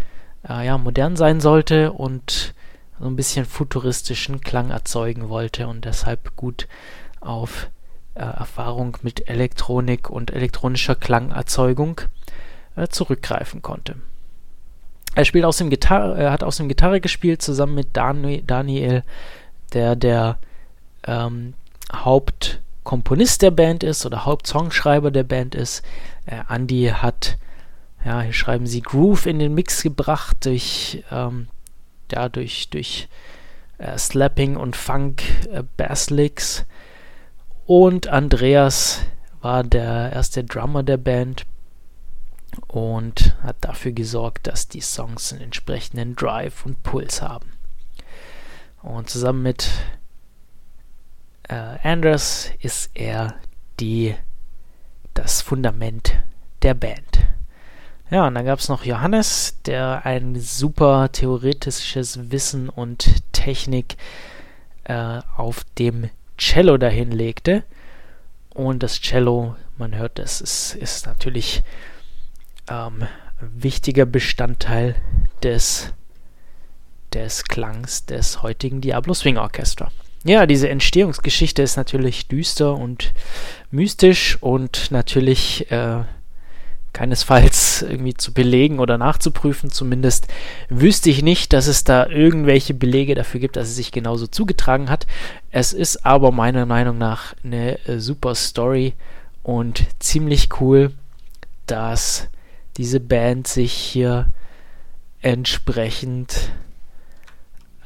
[0.49, 2.55] äh, ja, modern sein sollte und
[2.99, 6.69] so ein bisschen futuristischen Klang erzeugen wollte und deshalb gut
[7.21, 7.71] auf
[8.21, 12.03] Erfahrung mit Elektronik und elektronischer Klangerzeugung
[12.77, 13.97] äh, zurückgreifen konnte.
[15.15, 19.03] Er spielt außerdem Gitarre, er hat außerdem Gitarre gespielt zusammen mit Dani Daniel,
[19.73, 20.39] der der
[21.07, 21.55] ähm,
[21.93, 25.85] Hauptkomponist der Band ist oder Hauptsongschreiber der Band ist.
[26.27, 27.37] Äh, Andy hat,
[28.05, 31.49] ja, hier schreiben sie Groove in den Mix gebracht durch, ähm,
[32.11, 32.69] ja, durch
[33.79, 36.65] äh, Slapping und Funk äh, Basslicks.
[37.67, 39.01] Und Andreas
[39.41, 41.47] war der erste Drummer der Band
[42.67, 47.53] und hat dafür gesorgt, dass die Songs einen entsprechenden Drive und Puls haben.
[48.83, 49.71] Und zusammen mit
[51.49, 53.37] äh, Anders ist er
[53.79, 54.15] die,
[55.15, 56.23] das Fundament
[56.63, 57.21] der Band.
[58.11, 63.97] Ja, und dann gab es noch Johannes, der ein super theoretisches Wissen und Technik
[64.85, 66.11] äh, auf dem
[66.43, 67.63] Cello dahin legte.
[68.51, 71.63] Und das Cello, man hört, das ist, ist natürlich
[72.69, 73.07] ähm,
[73.41, 74.97] wichtiger Bestandteil
[75.43, 75.95] des,
[77.13, 79.91] des Klangs des heutigen Diablo Swing Orchestra.
[80.25, 83.13] Ja, diese Entstehungsgeschichte ist natürlich düster und
[83.71, 86.05] mystisch und natürlich äh,
[86.93, 89.71] keinesfalls irgendwie zu belegen oder nachzuprüfen.
[89.71, 90.29] Zumindest
[90.69, 94.91] wüsste ich nicht, dass es da irgendwelche Belege dafür gibt, dass es sich genauso zugetragen
[94.91, 95.07] hat.
[95.51, 98.95] Es ist aber meiner Meinung nach eine äh, super Story
[99.43, 100.93] und ziemlich cool,
[101.67, 102.29] dass
[102.77, 104.31] diese Band sich hier
[105.21, 106.51] entsprechend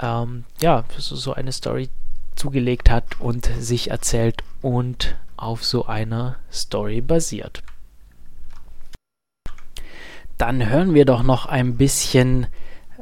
[0.00, 1.88] ähm, ja, so, so eine Story
[2.34, 7.62] zugelegt hat und sich erzählt und auf so einer Story basiert.
[10.38, 12.46] Dann hören wir doch noch ein bisschen,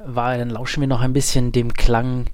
[0.05, 2.27] war, dann lauschen wir noch ein bisschen dem Klang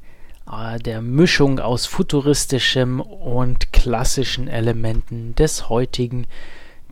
[0.50, 6.26] äh, der Mischung aus futuristischem und klassischen Elementen des heutigen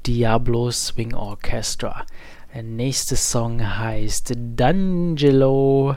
[0.06, 2.06] Diablo Swing Orchestra.
[2.54, 5.96] Der nächste Song heißt D'Angelo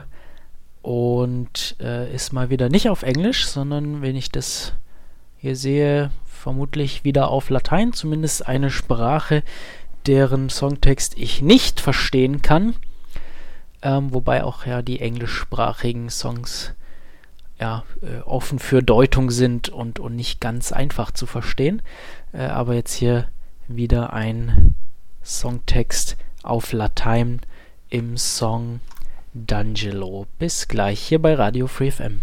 [0.82, 4.74] und äh, ist mal wieder nicht auf Englisch, sondern wenn ich das
[5.38, 9.42] hier sehe, vermutlich wieder auf Latein, zumindest eine Sprache,
[10.06, 12.76] deren Songtext ich nicht verstehen kann.
[13.82, 16.72] Ähm, wobei auch ja die englischsprachigen Songs
[17.60, 21.82] ja, äh, offen für Deutung sind und, und nicht ganz einfach zu verstehen.
[22.32, 23.28] Äh, aber jetzt hier
[23.68, 24.74] wieder ein
[25.24, 27.40] Songtext auf Latein
[27.88, 28.80] im Song
[29.34, 30.26] D'Angelo.
[30.38, 32.22] Bis gleich hier bei Radio Free FM.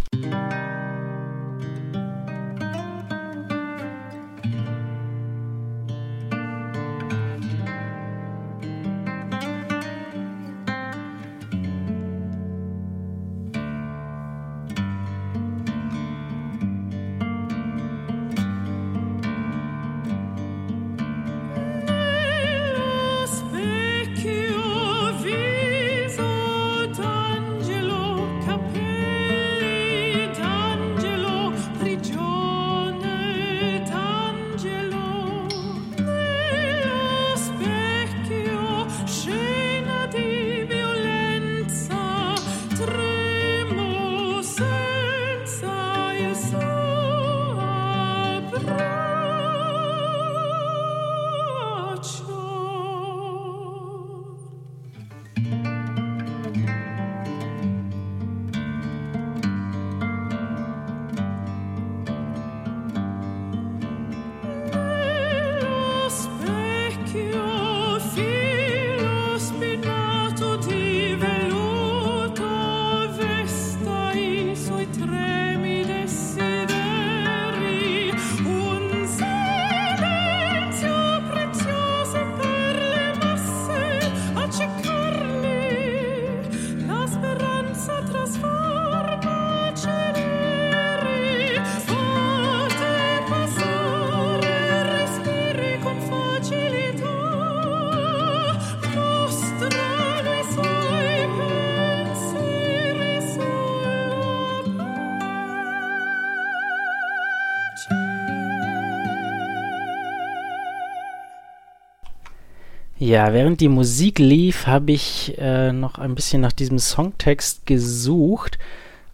[113.10, 118.60] Ja, während die Musik lief, habe ich äh, noch ein bisschen nach diesem Songtext gesucht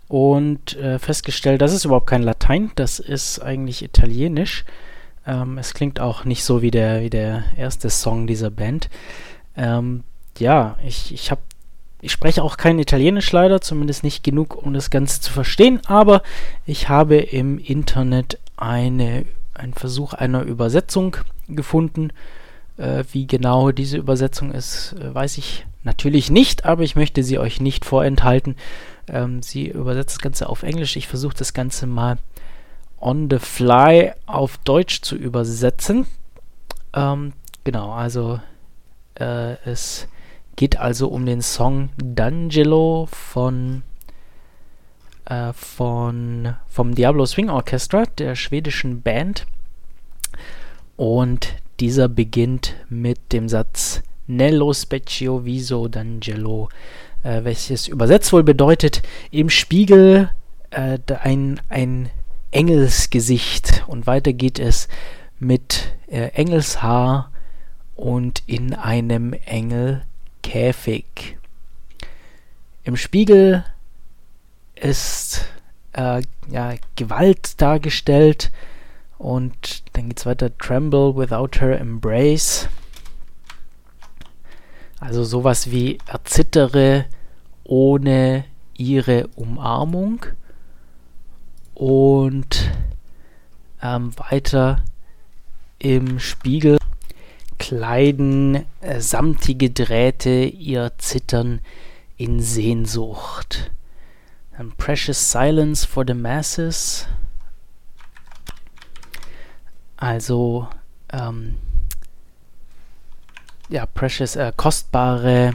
[0.09, 4.65] und äh, festgestellt, das ist überhaupt kein Latein, das ist eigentlich Italienisch.
[5.25, 8.89] Ähm, es klingt auch nicht so wie der, wie der erste Song dieser Band.
[9.55, 10.03] Ähm,
[10.39, 11.39] ja, ich, ich habe
[12.01, 16.21] ich spreche auch kein Italienisch leider, zumindest nicht genug, um das Ganze zu verstehen, aber
[16.65, 19.23] ich habe im Internet eine,
[19.53, 21.15] einen Versuch einer Übersetzung
[21.47, 22.11] gefunden.
[22.77, 27.39] Äh, wie genau diese Übersetzung ist, äh, weiß ich natürlich nicht, aber ich möchte sie
[27.39, 28.55] euch nicht vorenthalten.
[29.07, 30.95] Ähm, sie übersetzt das Ganze auf Englisch.
[30.95, 32.17] Ich versuche das Ganze mal
[32.99, 36.05] on the fly auf Deutsch zu übersetzen.
[36.93, 38.39] Ähm, genau, also
[39.15, 40.07] äh, es
[40.55, 43.83] geht also um den Song D'Angelo von,
[45.25, 49.45] äh, von vom Diablo Swing Orchestra, der schwedischen Band.
[50.97, 56.69] Und dieser beginnt mit dem Satz Nello specchio viso d'Angelo,
[57.23, 59.01] äh, welches übersetzt wohl bedeutet,
[59.31, 60.29] im Spiegel
[60.71, 62.09] äh, ein, ein
[62.51, 63.83] Engelsgesicht.
[63.87, 64.87] Und weiter geht es
[65.39, 67.31] mit äh, Engelshaar
[67.95, 71.37] und in einem Engelkäfig.
[72.83, 73.63] Im Spiegel
[74.75, 75.45] ist
[75.93, 78.51] äh, ja, Gewalt dargestellt
[79.25, 80.55] und dann geht es weiter.
[80.55, 82.69] Tremble without her embrace.
[84.99, 87.05] Also sowas wie erzittere
[87.63, 88.45] ohne
[88.77, 90.27] ihre Umarmung.
[91.73, 92.69] Und
[93.81, 94.83] ähm, weiter
[95.79, 96.77] im Spiegel
[97.57, 101.61] kleiden äh, samtige Drähte ihr Zittern
[102.15, 103.71] in Sehnsucht.
[104.55, 107.07] Dann Precious Silence for the Masses.
[109.97, 110.67] Also,
[111.11, 111.55] ähm,
[113.69, 115.53] ja, precious, äh, kostbare,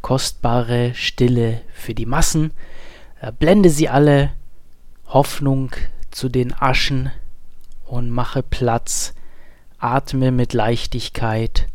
[0.00, 2.52] kostbare Stille für die Massen.
[3.20, 4.32] Äh, blende sie alle,
[5.06, 5.72] Hoffnung
[6.10, 7.10] zu den Aschen.
[7.86, 9.14] Und mache Platz,
[9.78, 11.66] atme mit Leichtigkeit.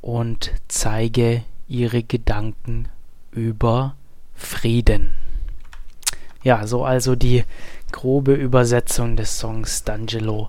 [0.00, 2.88] Und zeige ihre Gedanken
[3.30, 3.96] über
[4.34, 5.14] Frieden.
[6.42, 7.44] Ja, so also die
[7.90, 10.48] grobe Übersetzung des Songs D'Angelo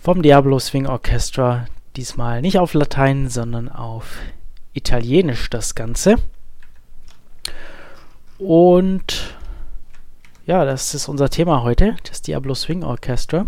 [0.00, 1.66] vom Diablo Swing Orchestra.
[1.94, 4.16] Diesmal nicht auf Latein, sondern auf
[4.72, 6.16] Italienisch das Ganze.
[8.38, 9.36] Und
[10.46, 13.46] ja, das ist unser Thema heute, das Diablo Swing Orchestra.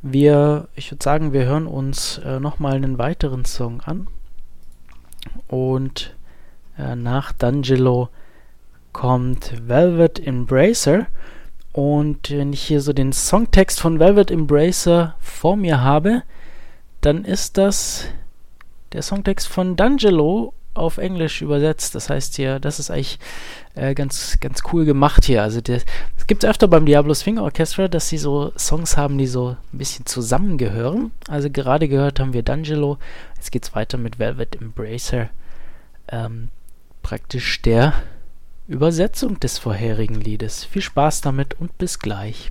[0.00, 4.08] Wir, ich würde sagen, wir hören uns äh, nochmal einen weiteren Song an.
[5.46, 6.16] Und
[6.78, 8.08] äh, nach D'Angelo
[8.92, 11.06] kommt Velvet Embracer.
[11.78, 16.24] Und wenn ich hier so den Songtext von Velvet Embracer vor mir habe,
[17.02, 18.06] dann ist das
[18.90, 21.94] der Songtext von D'Angelo auf Englisch übersetzt.
[21.94, 23.20] Das heißt hier, das ist eigentlich
[23.76, 25.40] äh, ganz, ganz cool gemacht hier.
[25.44, 29.28] Also es gibt es öfter beim Diablo Swing Orchestra, dass sie so Songs haben, die
[29.28, 31.12] so ein bisschen zusammengehören.
[31.28, 32.96] Also gerade gehört haben wir D'Angelo.
[33.36, 35.30] Jetzt geht es weiter mit Velvet Embracer.
[36.08, 36.48] Ähm,
[37.02, 37.92] praktisch der
[38.68, 40.66] Übersetzung des vorherigen Liedes.
[40.66, 42.50] Viel Spaß damit und bis gleich.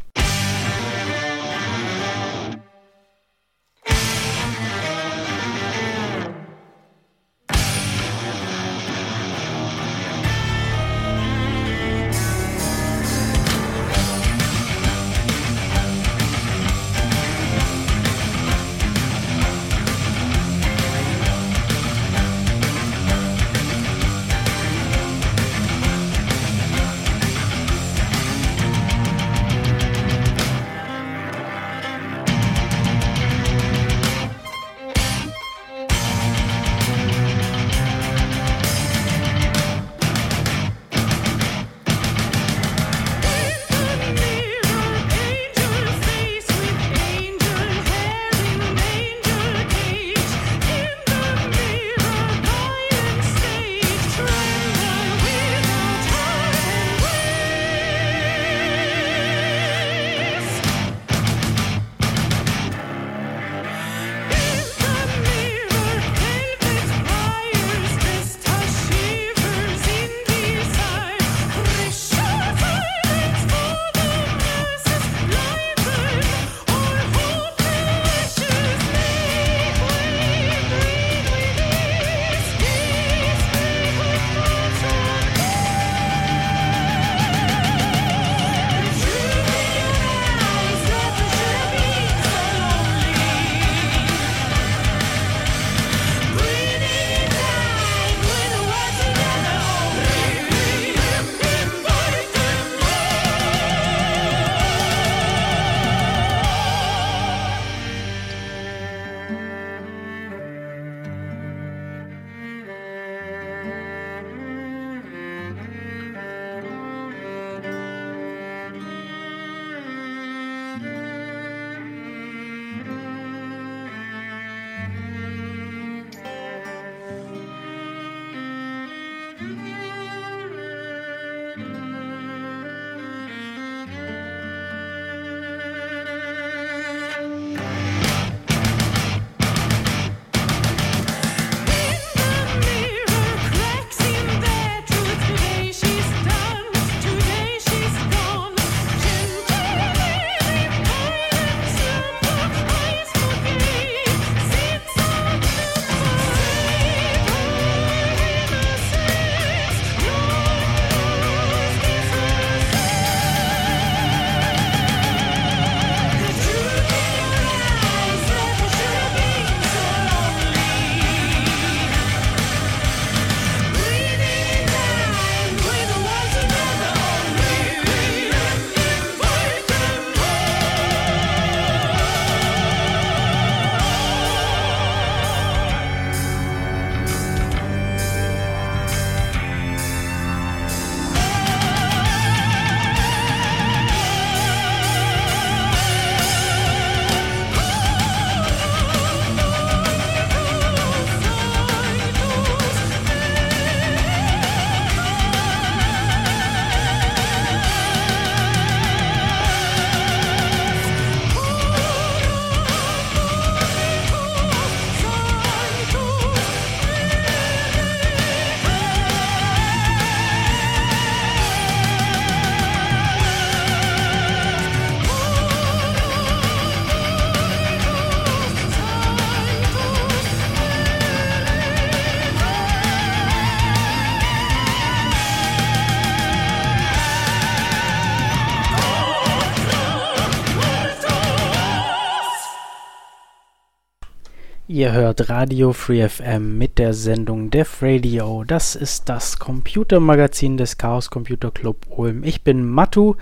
[244.78, 248.44] Ihr hört Radio Free FM mit der Sendung Def Radio.
[248.46, 252.24] Das ist das Computermagazin des Chaos Computer Club Ulm.
[252.24, 253.16] Ich bin Matu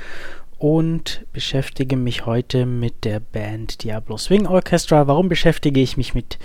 [0.58, 5.08] und beschäftige mich heute mit der Band Diablo Swing Orchestra.
[5.08, 6.40] Warum beschäftige ich mich mit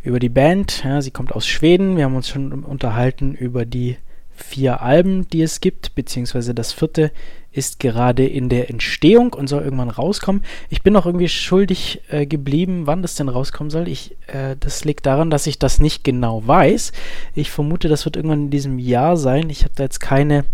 [0.04, 0.84] über die Band.
[0.84, 1.96] Ja, sie kommt aus Schweden.
[1.96, 3.96] Wir haben uns schon unterhalten über die
[4.30, 7.10] vier Alben, die es gibt, beziehungsweise das vierte
[7.56, 10.42] ist gerade in der Entstehung und soll irgendwann rauskommen.
[10.68, 13.88] Ich bin noch irgendwie schuldig äh, geblieben, wann das denn rauskommen soll.
[13.88, 16.92] Ich, äh, das liegt daran, dass ich das nicht genau weiß.
[17.34, 19.48] Ich vermute, das wird irgendwann in diesem Jahr sein.
[19.48, 20.44] Ich habe da jetzt keine,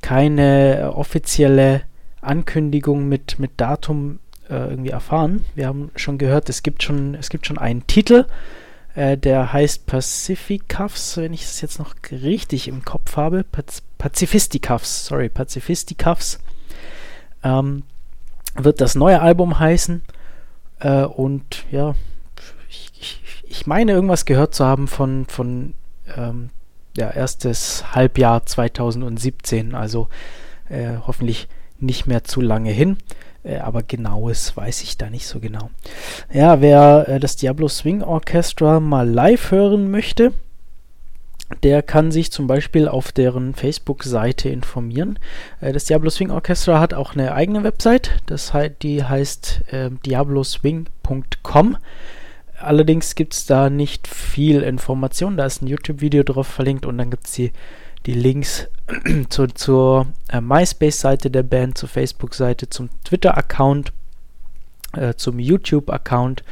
[0.00, 1.82] keine offizielle
[2.22, 4.18] Ankündigung mit, mit Datum
[4.48, 5.44] äh, irgendwie erfahren.
[5.54, 8.24] Wir haben schon gehört, es gibt schon, es gibt schon einen Titel.
[8.94, 13.44] Äh, der heißt Pacificuffs, wenn ich es jetzt noch richtig im Kopf habe.
[13.44, 16.40] Paz Pacifisticuffs, sorry, Pacifisticuffs.
[17.44, 17.84] Ähm,
[18.56, 20.02] wird das neue Album heißen.
[20.80, 21.94] Äh, und ja,
[22.68, 25.74] ich, ich, ich, meine irgendwas gehört zu haben von, von
[26.16, 26.50] ähm,
[26.96, 29.76] ja, erstes Halbjahr 2017.
[29.76, 30.08] Also
[30.68, 31.46] äh, hoffentlich
[31.78, 32.96] nicht mehr zu lange hin.
[33.44, 35.70] Äh, aber genaues weiß ich da nicht so genau.
[36.32, 40.32] Ja, wer äh, das Diablo Swing Orchestra mal live hören möchte,
[41.62, 45.18] der kann sich zum Beispiel auf deren Facebook-Seite informieren.
[45.60, 51.76] Äh, das Diablo Swing Orchestra hat auch eine eigene Website, das die heißt äh, diabloswing.com.
[52.58, 55.36] Allerdings gibt es da nicht viel Information.
[55.36, 57.50] Da ist ein YouTube-Video drauf verlinkt und dann gibt es die,
[58.06, 58.68] die Links
[59.28, 63.92] zu, zur äh, MySpace-Seite der Band, zur Facebook-Seite, zum Twitter-Account,
[64.92, 66.44] äh, zum YouTube-Account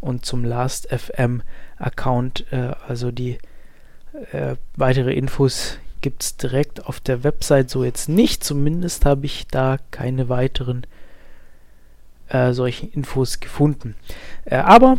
[0.00, 2.52] und zum Last.fm-Account.
[2.52, 3.38] Äh, also die
[4.32, 8.44] äh, weitere Infos gibt es direkt auf der Website so jetzt nicht.
[8.44, 10.86] Zumindest habe ich da keine weiteren
[12.28, 13.96] äh, solchen Infos gefunden.
[14.44, 14.98] Äh, aber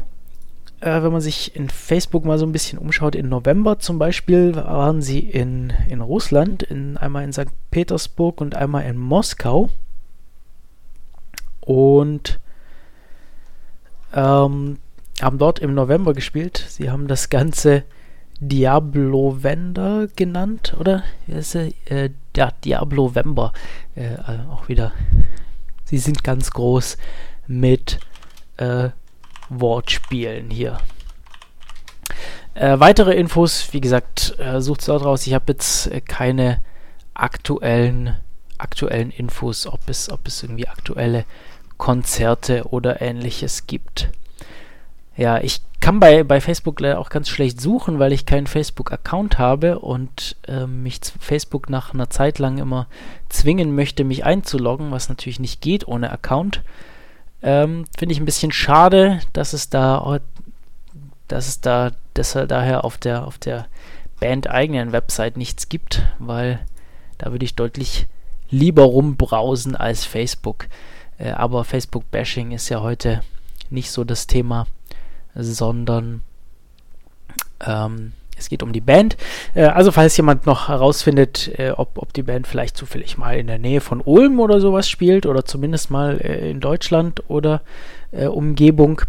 [0.79, 4.55] äh, wenn man sich in Facebook mal so ein bisschen umschaut, im November zum Beispiel
[4.55, 7.47] waren sie in, in Russland, in, einmal in St.
[7.71, 9.69] Petersburg und einmal in Moskau.
[11.61, 12.39] Und
[14.13, 14.77] ähm,
[15.21, 16.65] haben dort im November gespielt.
[16.69, 17.83] Sie haben das Ganze
[18.39, 21.03] Diablo Vender genannt, oder?
[21.27, 23.53] Äh, ja, Diablo Vember.
[23.95, 24.17] Äh,
[24.51, 24.91] auch wieder.
[25.85, 26.97] Sie sind ganz groß
[27.47, 27.99] mit
[28.57, 28.89] äh,
[29.49, 30.77] Wortspielen hier.
[32.53, 35.27] Äh, weitere Infos, wie gesagt, äh, sucht es dort raus.
[35.27, 36.61] Ich habe jetzt äh, keine
[37.13, 38.17] aktuellen,
[38.57, 41.25] aktuellen Infos, ob es, ob es irgendwie aktuelle
[41.77, 44.09] Konzerte oder ähnliches gibt.
[45.17, 49.39] Ja, ich kann bei, bei Facebook leider auch ganz schlecht suchen, weil ich keinen Facebook-Account
[49.39, 52.85] habe und äh, mich Facebook nach einer Zeit lang immer
[53.27, 56.61] zwingen möchte, mich einzuloggen, was natürlich nicht geht ohne Account.
[57.41, 60.19] Ähm, Finde ich ein bisschen schade, dass es da,
[61.27, 63.65] dass es da deshalb daher auf der, auf der
[64.19, 66.59] Band eigenen Website nichts gibt, weil
[67.17, 68.05] da würde ich deutlich
[68.51, 70.67] lieber rumbrausen als Facebook.
[71.17, 73.21] Äh, aber Facebook-Bashing ist ja heute
[73.71, 74.67] nicht so das Thema
[75.37, 76.21] sondern
[77.65, 79.15] ähm, es geht um die Band.
[79.53, 83.47] Äh, also falls jemand noch herausfindet, äh, ob, ob die Band vielleicht zufällig mal in
[83.47, 87.61] der Nähe von Ulm oder sowas spielt oder zumindest mal äh, in Deutschland oder
[88.09, 89.01] Umgebung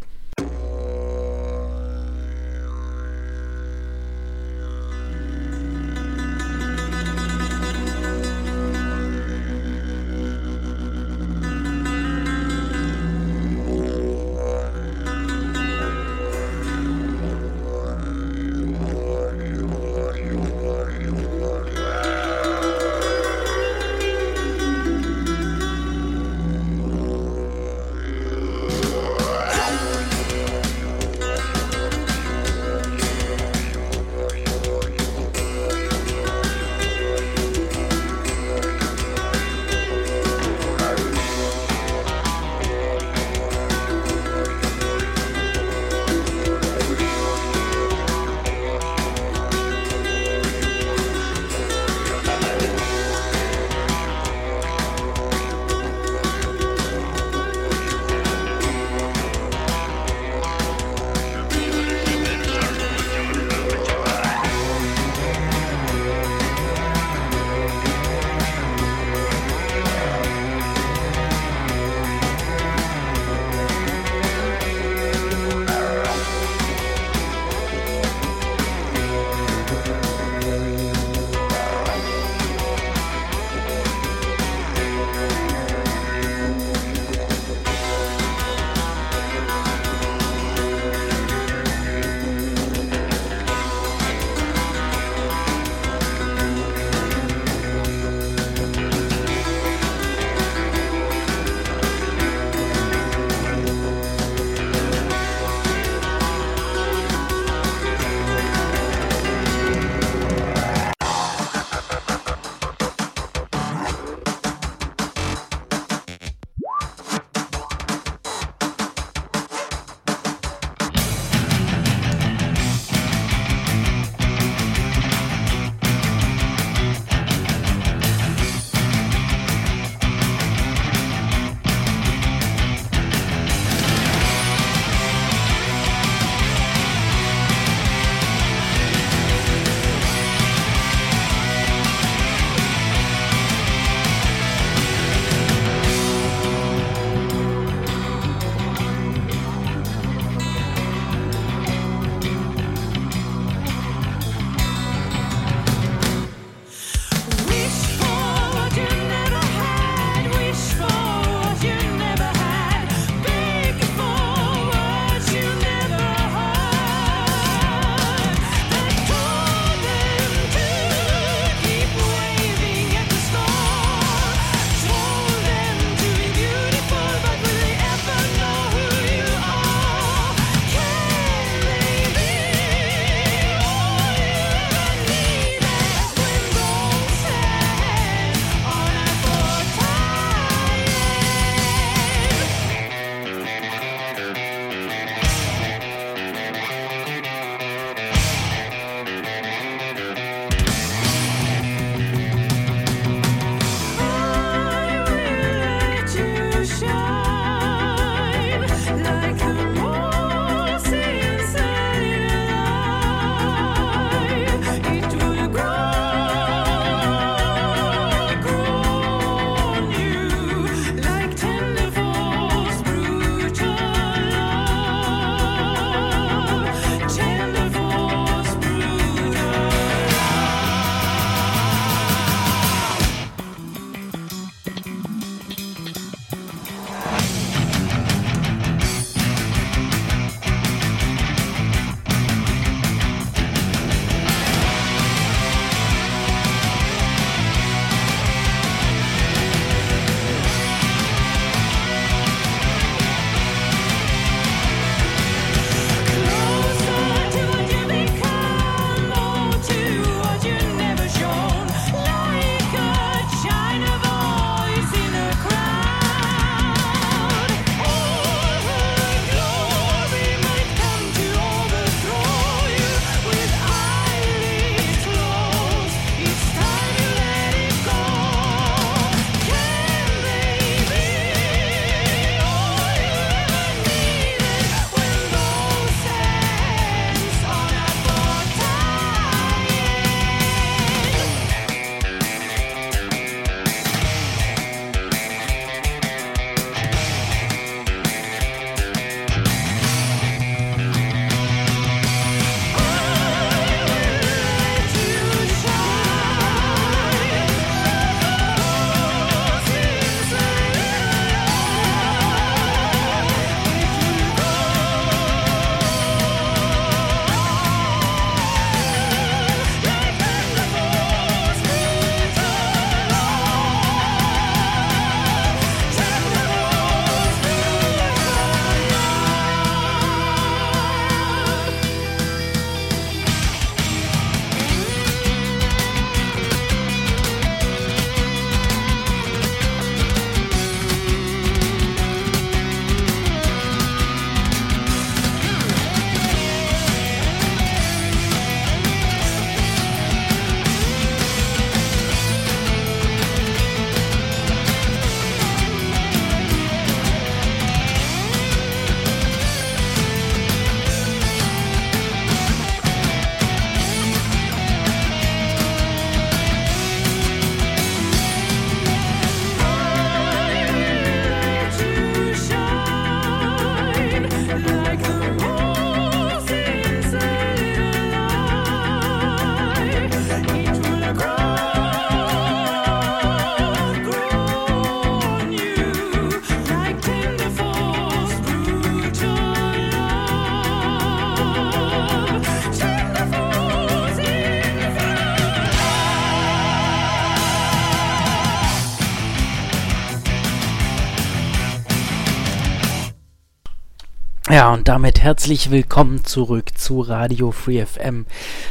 [404.53, 408.27] Ja, und damit herzlich willkommen zurück zu Radio Free FM.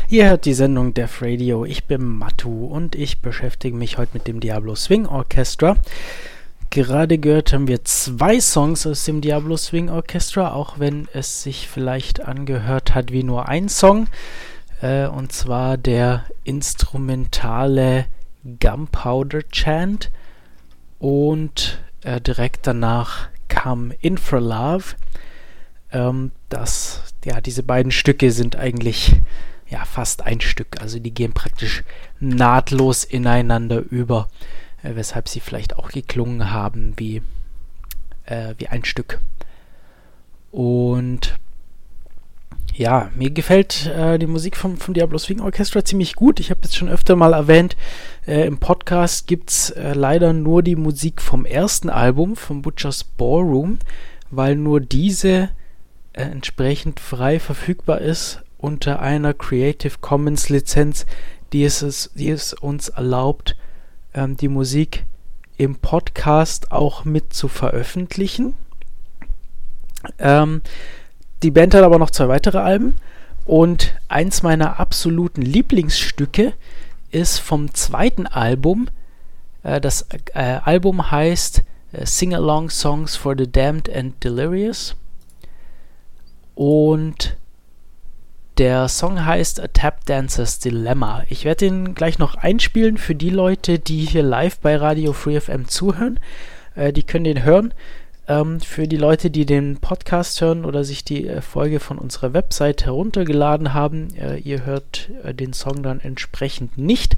[0.08, 1.64] Ihr hört die Sendung Def Radio.
[1.64, 5.76] Ich bin Matu und ich beschäftige mich heute mit dem Diablo Swing Orchestra.
[6.70, 11.66] Gerade gehört haben wir zwei Songs aus dem Diablo Swing Orchestra, auch wenn es sich
[11.66, 14.06] vielleicht angehört hat wie nur ein Song.
[14.82, 18.06] Äh, und zwar der instrumentale
[18.44, 20.12] Gunpowder Chant.
[21.00, 24.94] Und äh, direkt danach kam Infralove.
[25.92, 29.14] Ähm, das, ja, diese beiden Stücke sind eigentlich
[29.68, 30.80] ja fast ein Stück.
[30.80, 31.84] Also die gehen praktisch
[32.20, 34.28] nahtlos ineinander über,
[34.82, 37.22] äh, weshalb sie vielleicht auch geklungen haben wie,
[38.24, 39.20] äh, wie ein Stück.
[40.50, 41.38] Und
[42.74, 46.40] ja, mir gefällt äh, die Musik vom, vom Diablo Swing Orchestra ziemlich gut.
[46.40, 47.76] Ich habe es schon öfter mal erwähnt,
[48.26, 53.04] äh, im Podcast gibt es äh, leider nur die Musik vom ersten Album, vom Butcher's
[53.04, 53.78] Ballroom,
[54.30, 55.50] weil nur diese
[56.12, 61.06] entsprechend frei verfügbar ist unter einer Creative Commons Lizenz,
[61.52, 63.56] die es, es, die es uns erlaubt,
[64.14, 65.04] ähm, die Musik
[65.56, 68.54] im Podcast auch mit zu veröffentlichen.
[70.18, 70.62] Ähm,
[71.42, 72.96] die Band hat aber noch zwei weitere Alben
[73.44, 76.52] und eins meiner absoluten Lieblingsstücke
[77.10, 78.88] ist vom zweiten Album.
[79.62, 84.96] Äh, das äh, Album heißt äh, Sing-Along Songs for the Damned and Delirious
[86.54, 87.36] und
[88.58, 91.24] der Song heißt A Tap Dancer's Dilemma.
[91.30, 95.40] Ich werde den gleich noch einspielen für die Leute, die hier live bei Radio Free
[95.40, 96.20] FM zuhören.
[96.74, 97.72] Äh, die können den hören.
[98.28, 102.34] Ähm, für die Leute, die den Podcast hören oder sich die äh, Folge von unserer
[102.34, 107.16] Website heruntergeladen haben, äh, ihr hört äh, den Song dann entsprechend nicht.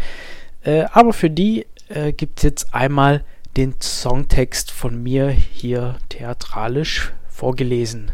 [0.62, 3.24] Äh, aber für die äh, gibt es jetzt einmal
[3.56, 8.10] den Songtext von mir hier theatralisch vorgelesen.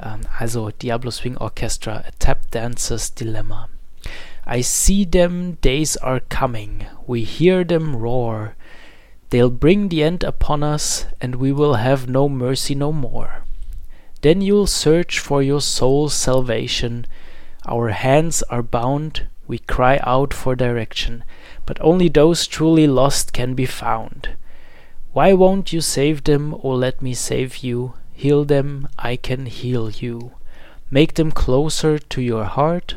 [0.00, 3.68] Ähm, also Diablo Swing Orchestra, A Tap Dancer's Dilemma.
[4.46, 8.54] I see them, days are coming, we hear them roar.
[9.30, 13.42] They'll bring the end upon us, and we will have no mercy no more.
[14.22, 17.06] Then you'll search for your soul's salvation.
[17.66, 21.24] Our hands are bound, we cry out for direction,
[21.66, 24.30] but only those truly lost can be found.
[25.12, 27.94] Why won't you save them, or let me save you?
[28.18, 30.32] Heal them, I can heal you.
[30.90, 32.96] Make them closer to your heart.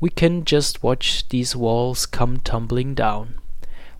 [0.00, 3.36] We can just watch these walls come tumbling down.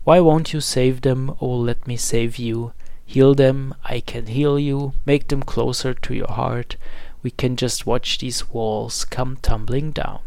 [0.03, 2.73] Why won't you save them, or let me save you?
[3.07, 4.93] Heal them, I can heal you.
[5.03, 6.75] Make them closer to your heart.
[7.23, 10.19] We can just watch these walls come tumbling down.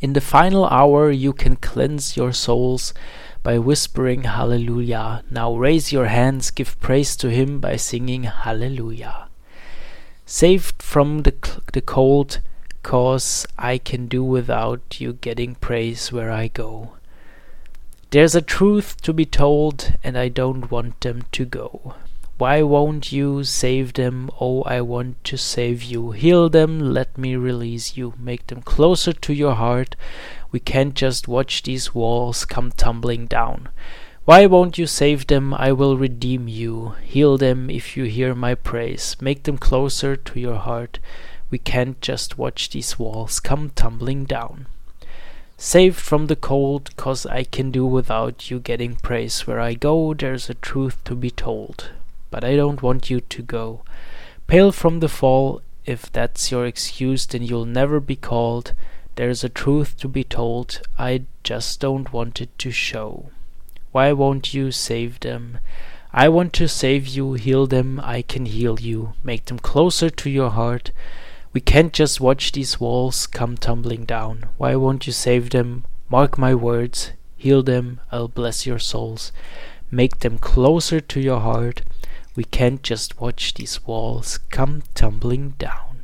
[0.00, 2.94] In the final hour, you can cleanse your souls
[3.44, 5.22] by whispering Hallelujah.
[5.30, 9.28] Now raise your hands, give praise to Him by singing Hallelujah.
[10.24, 11.34] Saved from the,
[11.74, 12.40] the cold,
[12.82, 16.94] cause I can do without you getting praise where I go.
[18.10, 21.94] There's a truth to be told, and I don't want them to go.
[22.38, 24.30] Why won't you save them?
[24.40, 26.12] Oh, I want to save you.
[26.12, 28.14] Heal them, let me release you.
[28.18, 29.94] Make them closer to your heart.
[30.54, 33.70] We can't just watch these walls come tumbling down.
[34.24, 35.52] Why won't you save them?
[35.52, 36.94] I will redeem you.
[37.02, 39.16] Heal them if you hear my praise.
[39.20, 41.00] Make them closer to your heart.
[41.50, 44.66] We can't just watch these walls come tumbling down.
[45.58, 49.48] Saved from the cold, cause I can do without you getting praise.
[49.48, 51.90] Where I go, there's a truth to be told.
[52.30, 53.82] But I don't want you to go.
[54.46, 58.72] Pale from the fall, if that's your excuse, then you'll never be called.
[59.16, 63.30] There's a truth to be told, I just don't want it to show.
[63.92, 65.58] Why won't you save them?
[66.12, 70.30] I want to save you, heal them, I can heal you, make them closer to
[70.30, 70.90] your heart.
[71.52, 74.46] We can't just watch these walls come tumbling down.
[74.58, 75.84] Why won't you save them?
[76.08, 79.30] Mark my words, heal them, I'll bless your souls.
[79.90, 81.82] Make them closer to your heart.
[82.34, 86.02] We can't just watch these walls come tumbling down.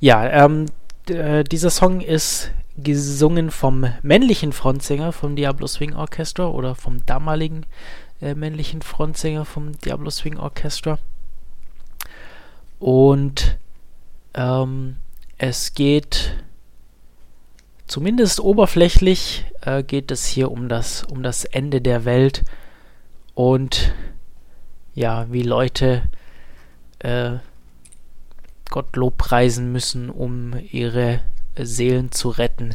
[0.00, 0.68] Yeah, ähm,
[1.10, 7.66] äh, dieser Song ist gesungen vom männlichen Frontsänger vom Diablo Swing Orchestra oder vom damaligen
[8.20, 10.98] äh, männlichen Frontsänger vom Diablo Swing Orchestra.
[12.78, 13.58] Und
[14.34, 14.96] ähm,
[15.38, 16.36] es geht
[17.86, 22.44] zumindest oberflächlich äh, geht es hier um das um das Ende der Welt
[23.34, 23.94] und
[24.94, 26.02] ja, wie Leute
[26.98, 27.36] äh,
[28.70, 31.20] Gott lobpreisen müssen, um ihre
[31.56, 32.74] Seelen zu retten.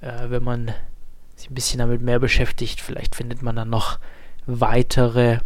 [0.00, 0.72] Äh, wenn man
[1.36, 3.98] sich ein bisschen damit mehr beschäftigt, vielleicht findet man dann noch
[4.46, 5.38] weitere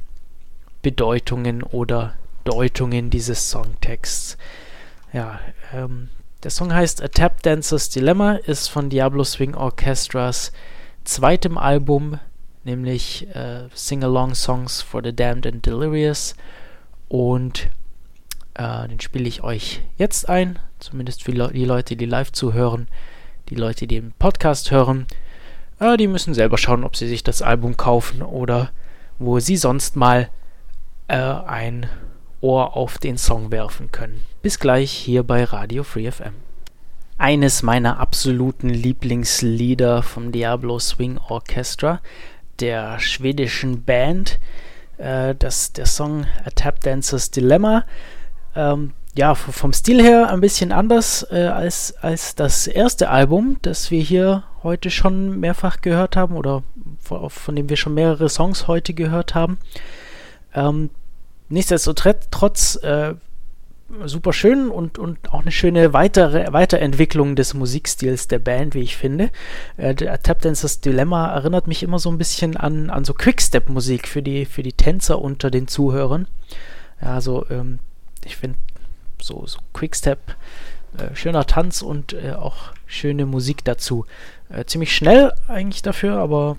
[0.80, 2.14] Bedeutungen oder
[2.44, 4.36] Deutungen dieses Songtexts.
[5.12, 5.40] Ja,
[5.72, 6.08] ähm,
[6.42, 10.52] der Song heißt A Tap Dancer's Dilemma, ist von Diablo Swing Orchestras
[11.04, 12.18] zweitem Album,
[12.64, 16.34] nämlich äh, Sing-Along Songs for the Damned and Delirious.
[17.08, 17.68] Und
[18.54, 22.88] äh, den spiele ich euch jetzt ein, zumindest für die Leute, die live zuhören.
[23.48, 25.06] Die Leute, die den Podcast hören,
[25.80, 28.70] äh, die müssen selber schauen, ob sie sich das Album kaufen oder
[29.18, 30.28] wo sie sonst mal
[31.08, 31.86] äh, ein
[32.40, 34.20] Ohr auf den Song werfen können.
[34.42, 36.34] Bis gleich hier bei Radio Free FM.
[37.18, 42.00] Eines meiner absoluten Lieblingslieder vom Diablo Swing Orchestra,
[42.58, 44.40] der schwedischen Band.
[44.98, 47.84] Äh, das, der Song A Tap Dancer's Dilemma.
[48.54, 53.90] Ähm, ja, vom Stil her ein bisschen anders äh, als, als das erste Album, das
[53.90, 56.62] wir hier heute schon mehrfach gehört haben oder
[56.98, 59.58] von, von dem wir schon mehrere Songs heute gehört haben.
[60.54, 60.90] Ähm,
[61.50, 63.14] nichtsdestotrotz trotz, äh,
[64.06, 68.96] super schön und, und auch eine schöne weitere Weiterentwicklung des Musikstils der Band, wie ich
[68.96, 69.30] finde.
[69.76, 74.22] Äh, Tap Dancers Dilemma erinnert mich immer so ein bisschen an, an so Quickstep-Musik für
[74.22, 76.26] die, für die Tänzer unter den Zuhörern.
[77.02, 77.78] Ja, so, ähm,
[78.24, 78.58] ich finde
[79.20, 80.18] so, so Quickstep,
[80.98, 84.04] äh, schöner Tanz und äh, auch schöne Musik dazu.
[84.48, 86.56] Äh, ziemlich schnell eigentlich dafür, aber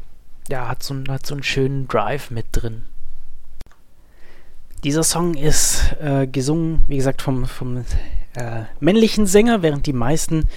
[0.50, 2.84] ja, hat so, einen- hat so einen schönen Drive mit drin.
[4.84, 7.86] Dieser Song ist äh, gesungen, wie gesagt, vom, vom
[8.36, 10.50] äh, männlichen Sänger, während die meisten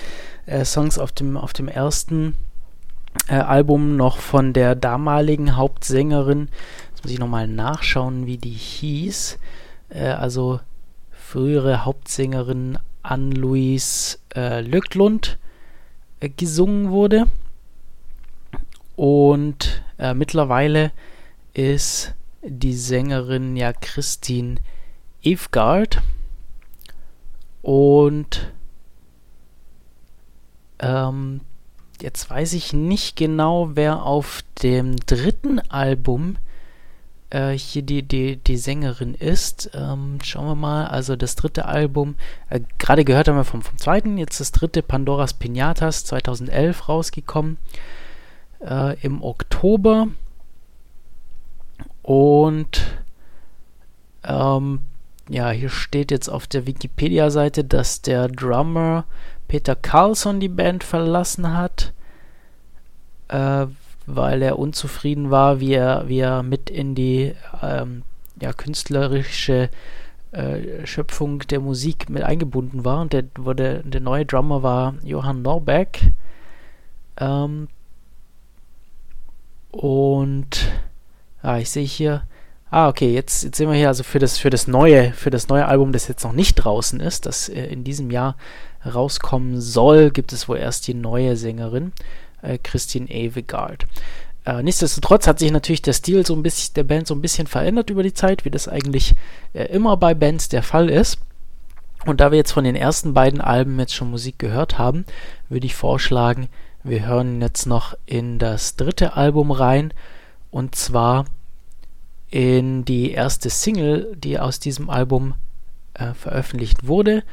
[0.46, 2.36] äh, Songs auf dem, auf dem ersten
[3.28, 6.48] Album noch von der damaligen Hauptsängerin,
[6.90, 9.38] jetzt muss ich nochmal nachschauen, wie die hieß,
[9.88, 10.60] also
[11.36, 15.38] frühere Hauptsängerin Ann-Louise äh, Löcklund
[16.20, 17.26] äh, gesungen wurde.
[18.96, 20.92] Und äh, mittlerweile
[21.52, 24.56] ist die Sängerin ja Christine
[25.22, 26.00] Evgard.
[27.60, 28.50] Und
[30.78, 31.42] ähm,
[32.00, 36.38] jetzt weiß ich nicht genau, wer auf dem dritten Album
[37.30, 39.70] äh, hier die, die, die Sängerin ist.
[39.74, 40.86] Ähm, schauen wir mal.
[40.86, 42.16] Also das dritte Album,
[42.50, 47.58] äh, gerade gehört haben wir vom, vom zweiten, jetzt das dritte Pandoras Pinatas 2011 rausgekommen.
[48.60, 50.08] Äh, Im Oktober.
[52.02, 53.02] Und
[54.24, 54.80] ähm,
[55.28, 59.04] ja, hier steht jetzt auf der Wikipedia-Seite, dass der Drummer
[59.48, 61.92] Peter Carlson die Band verlassen hat,
[63.28, 63.66] äh,
[64.06, 68.02] weil er unzufrieden war, wie er, wie er mit in die ähm,
[68.40, 69.70] ja, künstlerische
[70.32, 73.00] äh, Schöpfung der Musik mit eingebunden war.
[73.00, 76.12] Und der, wurde, der neue Drummer war Johann Norbeck.
[77.18, 77.68] Ähm,
[79.70, 80.70] und
[81.42, 82.22] ah, ich sehe hier.
[82.68, 85.48] Ah, okay, jetzt, jetzt sehen wir hier also für das, für das neue, für das
[85.48, 88.36] neue Album, das jetzt noch nicht draußen ist, das äh, in diesem Jahr
[88.84, 91.92] rauskommen soll, gibt es wohl erst die neue Sängerin,
[92.42, 93.86] äh, Christine Avegard.
[94.44, 97.46] Äh, nichtsdestotrotz hat sich natürlich der Stil so ein bisschen der Band so ein bisschen
[97.46, 99.14] verändert über die Zeit, wie das eigentlich
[99.52, 101.18] äh, immer bei Bands der Fall ist.
[102.04, 105.04] Und da wir jetzt von den ersten beiden Alben jetzt schon Musik gehört haben,
[105.48, 106.48] würde ich vorschlagen,
[106.84, 109.92] wir hören jetzt noch in das dritte Album rein
[110.52, 111.24] und zwar
[112.30, 115.34] in die erste Single, die aus diesem Album
[115.94, 117.24] äh, veröffentlicht wurde.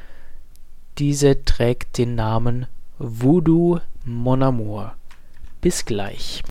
[0.97, 2.65] Diese trägt den Namen
[2.99, 4.93] Voodoo Mon Amour.
[5.61, 6.43] Bis gleich.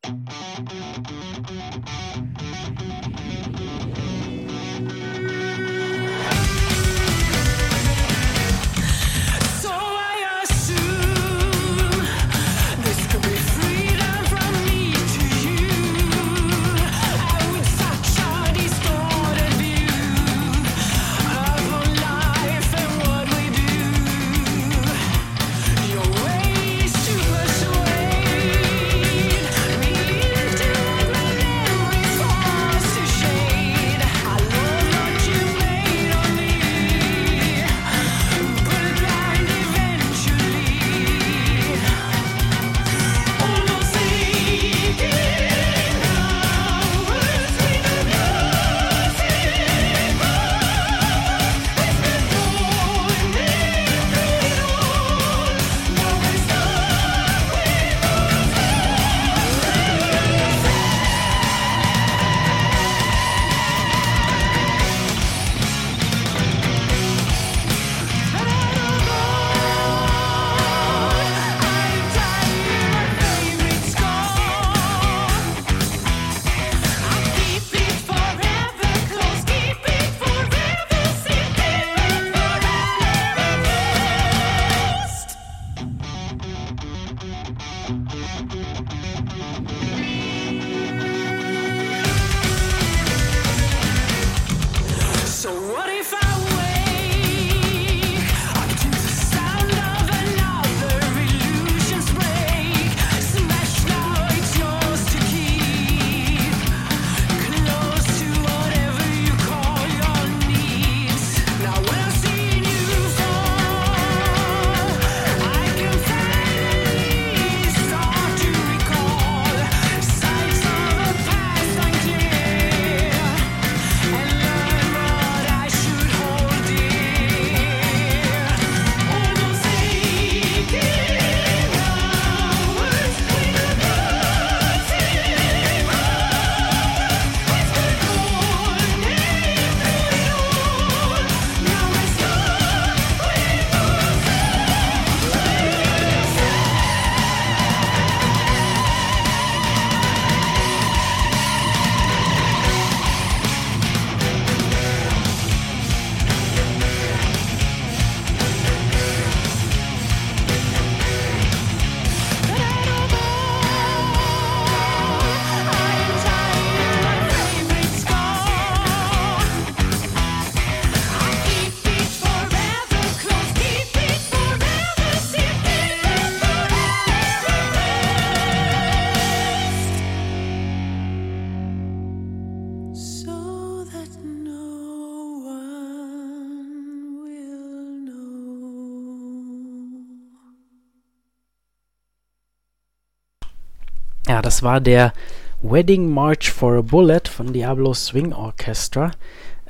[194.52, 195.14] Das war der
[195.62, 199.12] Wedding March for a Bullet von Diablo Swing Orchestra.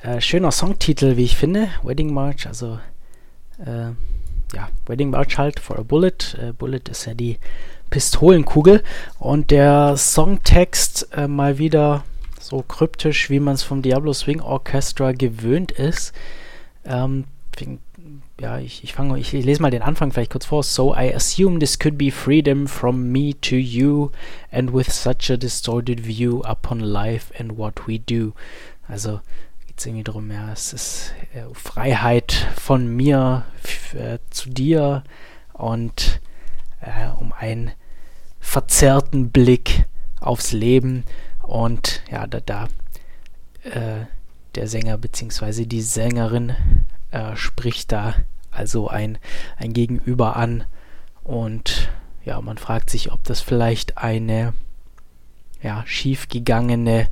[0.03, 1.69] Äh, schöner Songtitel, wie ich finde.
[1.85, 2.81] Wedding March, also
[3.65, 3.91] äh,
[4.53, 6.37] ja, Wedding March halt for a Bullet.
[6.37, 7.39] Äh, Bullet ist ja die
[7.91, 8.83] Pistolenkugel.
[9.21, 12.03] Und der Songtext äh, mal wieder
[12.41, 16.13] so kryptisch, wie man es vom Diablo Swing Orchestra gewöhnt ist.
[16.85, 17.27] Ähm,
[18.41, 20.63] ja, ich, ich fange, ich, lese mal den Anfang vielleicht kurz vor.
[20.63, 24.11] So I assume this could be freedom from me to you,
[24.51, 28.33] and with such a distorted view upon life and what we do.
[28.89, 29.21] Also
[29.67, 33.45] geht es irgendwie darum, ja, es ist äh, Freiheit von mir
[33.95, 35.05] äh, zu dir
[35.53, 36.21] und
[36.81, 37.71] äh, um einen
[38.41, 39.87] verzerrten Blick
[40.21, 41.05] aufs Leben
[41.43, 42.69] und ja, da, da
[43.63, 44.07] äh,
[44.55, 45.65] der Sänger bzw.
[45.65, 46.55] die Sängerin
[47.13, 48.15] äh, spricht da
[48.51, 49.19] also ein,
[49.57, 50.65] ein Gegenüber an
[51.25, 51.91] und
[52.25, 54.55] ja, man fragt sich, ob das vielleicht eine
[55.63, 57.09] ja, schiefgegangene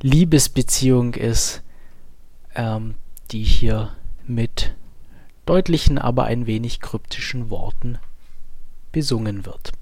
[0.00, 1.62] Liebesbeziehung ist,
[2.54, 2.94] ähm,
[3.30, 3.94] die hier
[4.26, 4.74] mit
[5.46, 7.98] deutlichen, aber ein wenig kryptischen Worten
[8.92, 9.72] besungen wird.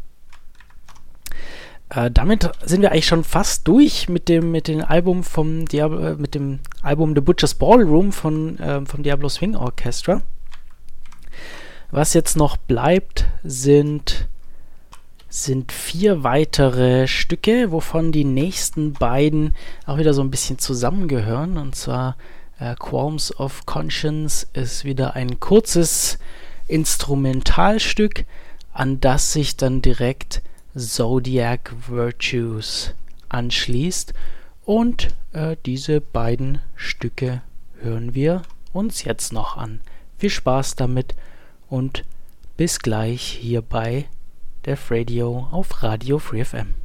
[1.90, 5.98] Äh, damit sind wir eigentlich schon fast durch mit dem mit dem Album vom Diablo,
[5.98, 10.23] äh, mit dem Album The Butcher's Ballroom von ähm, vom Diablo Swing Orchestra.
[11.90, 14.28] Was jetzt noch bleibt, sind
[15.28, 19.55] sind vier weitere Stücke, wovon die nächsten beiden
[19.85, 21.59] auch wieder so ein bisschen zusammengehören.
[21.59, 22.16] Und zwar
[22.61, 26.19] äh, Qualms of Conscience ist wieder ein kurzes
[26.69, 28.27] Instrumentalstück,
[28.73, 30.40] an das sich dann direkt
[30.76, 32.94] Zodiac Virtues
[33.28, 34.14] anschließt.
[34.64, 37.42] Und äh, diese beiden Stücke
[37.80, 38.42] hören wir
[38.72, 39.80] uns jetzt noch an.
[40.18, 41.14] Viel Spaß damit
[41.68, 42.05] und
[42.56, 44.06] bis gleich hier bei
[44.64, 46.84] Def Radio auf Radio Free FM.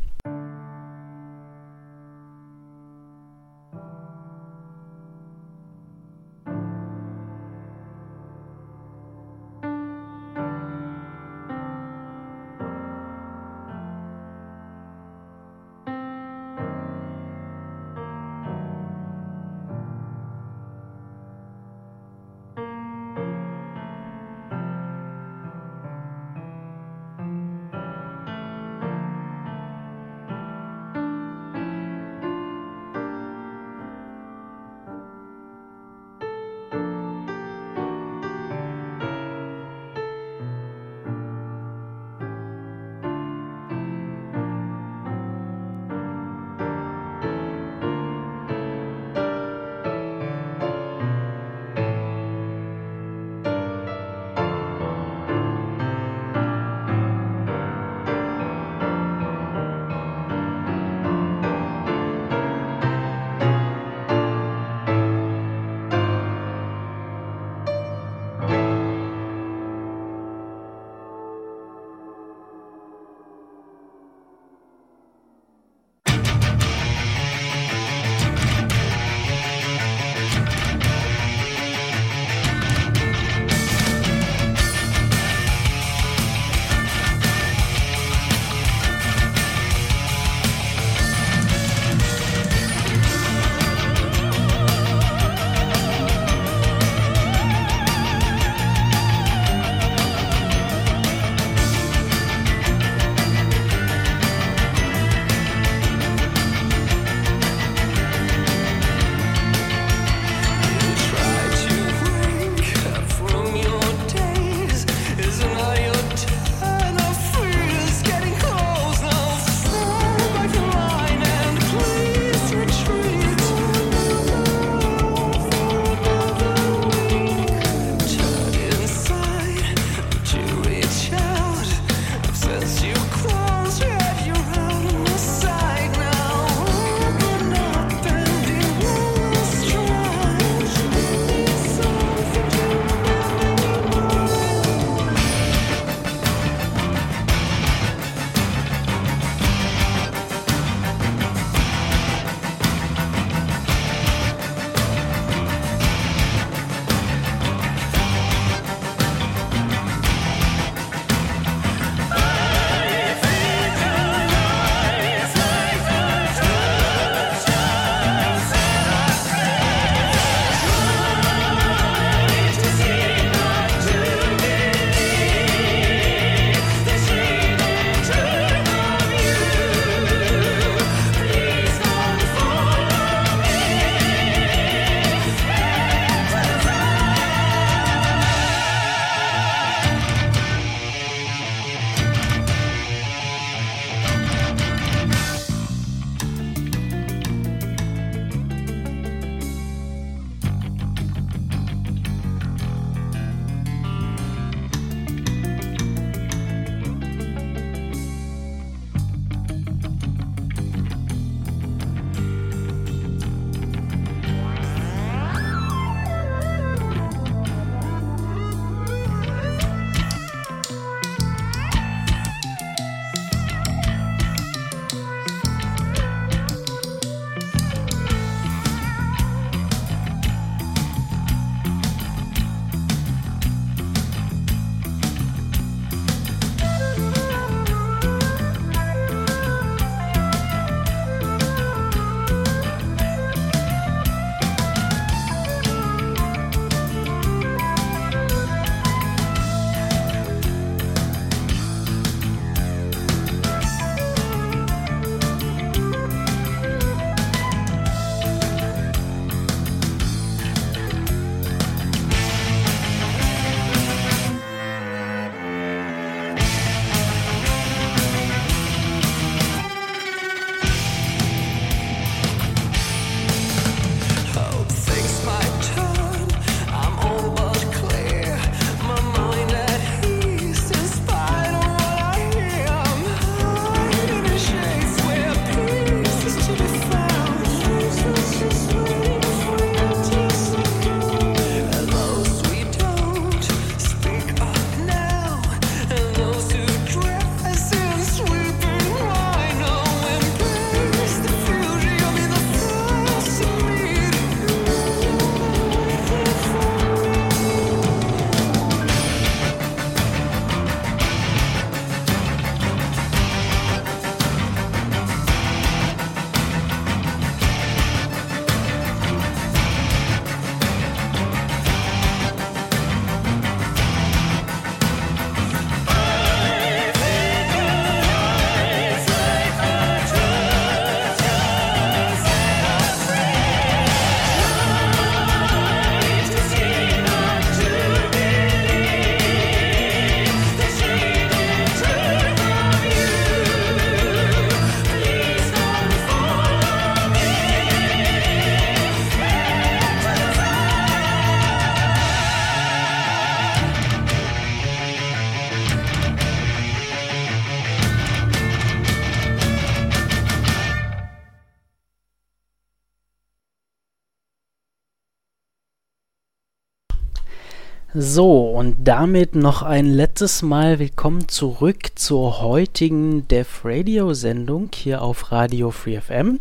[368.11, 375.03] So, und damit noch ein letztes Mal willkommen zurück zur heutigen Def Radio Sendung hier
[375.03, 376.39] auf Radio Free FM.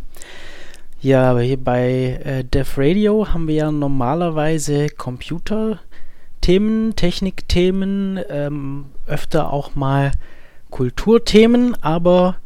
[0.99, 9.75] Ja, hier bei äh, Def Radio haben wir ja normalerweise Computerthemen, Technikthemen, ähm, öfter auch
[9.75, 10.13] mal
[10.71, 12.37] Kulturthemen, aber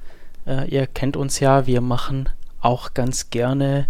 [0.45, 2.27] äh, ihr kennt uns ja, wir machen
[2.59, 3.87] auch ganz gerne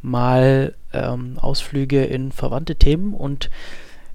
[0.00, 3.50] mal ähm, Ausflüge in verwandte Themen und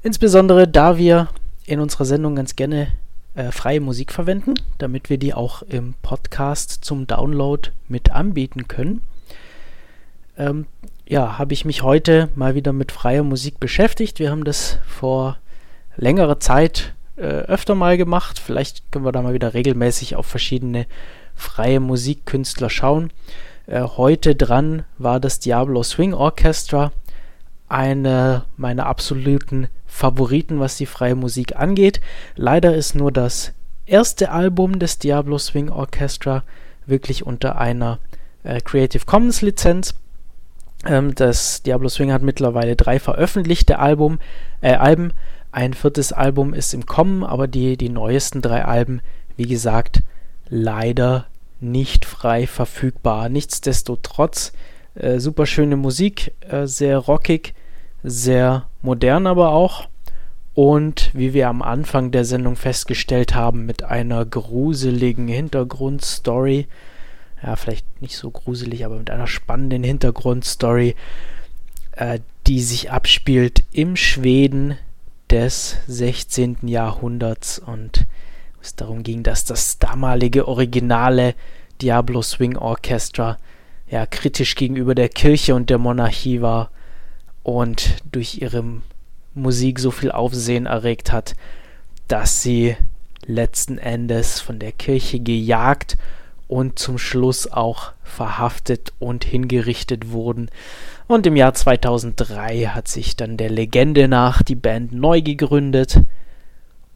[0.06, 1.30] Insbesondere da wir
[1.65, 2.90] in unserer Sendung ganz gerne
[3.34, 9.02] äh, freie Musik verwenden, damit wir die auch im Podcast zum Download mit anbieten können.
[10.38, 10.68] Ähm,
[11.07, 14.19] ja, habe ich mich heute mal wieder mit freier Musik beschäftigt.
[14.19, 15.40] Wir haben das vor
[15.98, 18.38] längerer Zeit äh, öfter mal gemacht.
[18.38, 20.86] Vielleicht können wir da mal wieder regelmäßig auf verschiedene
[21.34, 23.10] freie Musikkünstler schauen.
[23.65, 26.91] Äh, heute dran war das Diablo Swing Orchestra,
[27.68, 32.02] eine meiner absoluten Favoriten, was die freie Musik angeht.
[32.36, 33.54] Leider ist nur das
[33.86, 36.44] erste Album des Diablo Swing Orchestra
[36.86, 38.00] wirklich unter einer
[38.44, 39.96] äh, Creative Commons Lizenz.
[40.86, 44.20] Ähm, das Diablo Swing hat mittlerweile drei veröffentlichte Album,
[44.60, 45.14] äh, Alben.
[45.54, 49.00] Ein viertes Album ist im Kommen, aber die, die neuesten drei Alben,
[49.38, 50.04] wie gesagt,
[50.50, 51.28] leider
[51.62, 53.30] nicht frei verfügbar.
[53.30, 54.52] Nichtsdestotrotz
[54.96, 57.54] äh, super schöne Musik, äh, sehr rockig,
[58.06, 59.88] sehr modern aber auch.
[60.53, 66.68] Und wie wir am Anfang der Sendung festgestellt haben, mit einer gruseligen Hintergrundstory.
[67.44, 70.95] Ja, vielleicht nicht so gruselig, aber mit einer spannenden Hintergrundstory,
[71.91, 74.77] äh, die sich abspielt im Schweden
[75.30, 76.60] des 16.
[76.68, 78.06] Jahrhunderts und
[78.61, 81.36] es darum ging, dass das damalige originale
[81.82, 83.38] Diablo Swing Orchestra
[83.90, 86.72] ja kritisch gegenüber der Kirche und der Monarchie war
[87.46, 88.64] und durch ihre
[89.36, 91.36] Musik so viel Aufsehen erregt hat,
[92.08, 92.76] dass sie
[93.28, 95.96] letzten Endes von der Kirche gejagt
[96.48, 100.50] und zum Schluss auch verhaftet und hingerichtet wurden.
[101.06, 106.02] Und im Jahr 2003 hat sich dann der Legende nach die Band neu gegründet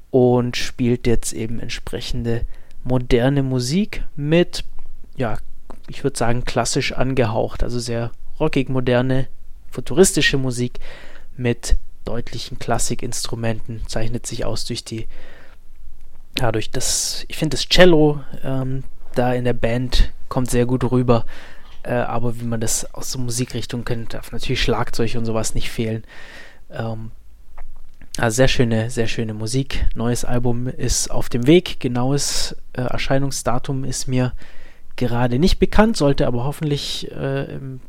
[0.10, 2.42] und spielt jetzt eben entsprechende
[2.84, 4.64] moderne Musik mit,
[5.16, 5.38] ja,
[5.88, 9.28] ich würde sagen, klassisch angehaucht, also sehr rockig moderne,
[9.72, 10.80] futuristische Musik
[11.38, 11.76] mit
[12.06, 15.08] deutlichen Klassikinstrumenten, zeichnet sich aus durch die,
[16.38, 18.84] ja, durch das, ich finde das Cello ähm,
[19.16, 21.26] da in der Band kommt sehr gut rüber,
[21.84, 25.70] äh, aber wie man das aus der Musikrichtung kennt, darf natürlich Schlagzeug und sowas nicht
[25.70, 26.04] fehlen.
[26.72, 27.12] Ähm,
[28.18, 29.86] also sehr schöne, sehr schöne Musik.
[29.96, 31.80] Neues Album ist auf dem Weg.
[31.80, 34.34] Genaues äh, Erscheinungsdatum ist mir
[34.98, 37.80] gerade nicht bekannt, sollte aber hoffentlich äh, im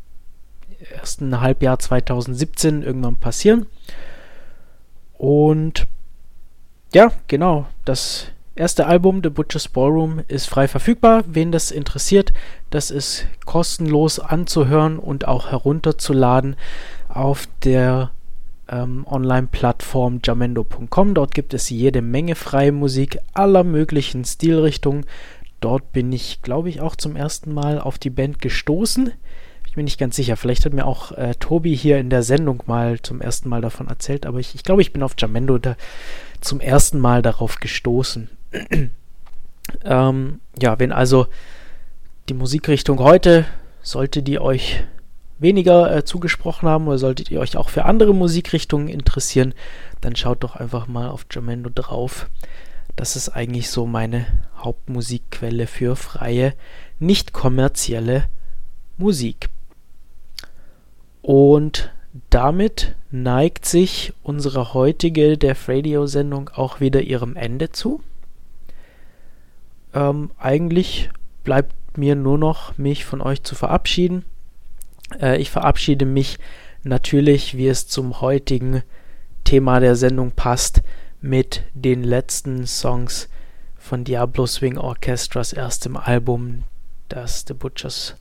[0.89, 3.67] ersten Halbjahr 2017 irgendwann passieren.
[5.19, 5.87] Und
[6.93, 11.25] ja, genau, das erste Album, The Butcher's Ballroom, ist frei verfügbar.
[11.27, 12.33] Wen das interessiert,
[12.71, 16.57] das ist kostenlos anzuhören und auch herunterzuladen
[17.09, 18.11] auf der
[18.69, 21.15] ähm, Online-Plattform jamendo.com.
[21.15, 25.07] Dort gibt es jede Menge freie Musik aller möglichen Stilrichtungen.
[25.61, 29.13] Dort bin ich, glaube ich, auch zum ersten Mal auf die Band gestoßen.
[29.71, 30.37] Ich bin nicht ganz sicher.
[30.37, 33.87] Vielleicht hat mir auch äh, Tobi hier in der Sendung mal zum ersten Mal davon
[33.87, 35.77] erzählt, aber ich, ich glaube, ich bin auf Jamendo da
[36.41, 38.29] zum ersten Mal darauf gestoßen.
[39.85, 41.29] ähm, ja, wenn also
[42.29, 43.47] die Musikrichtung heute,
[43.81, 44.83] sollte die euch
[45.39, 49.55] weniger äh, zugesprochen haben oder solltet ihr euch auch für andere Musikrichtungen interessieren,
[50.01, 52.29] dann schaut doch einfach mal auf Jamendo drauf.
[52.97, 54.27] Das ist eigentlich so meine
[54.59, 56.55] Hauptmusikquelle für freie,
[56.99, 58.25] nicht kommerzielle
[58.99, 59.49] Musik.
[61.23, 61.93] Und
[62.31, 68.03] damit neigt sich unsere heutige Def Radio Sendung auch wieder ihrem Ende zu.
[69.93, 71.11] Ähm, eigentlich
[71.45, 74.25] bleibt mir nur noch, mich von euch zu verabschieden.
[75.21, 76.39] Äh, ich verabschiede mich
[76.83, 78.83] natürlich, wie es zum heutigen
[79.45, 80.83] Thema der Sendung passt,
[81.21, 83.29] mit den letzten Songs
[83.77, 86.65] von Diablo Swing Orchestras erstem Album,
[87.09, 88.17] das The Butcher's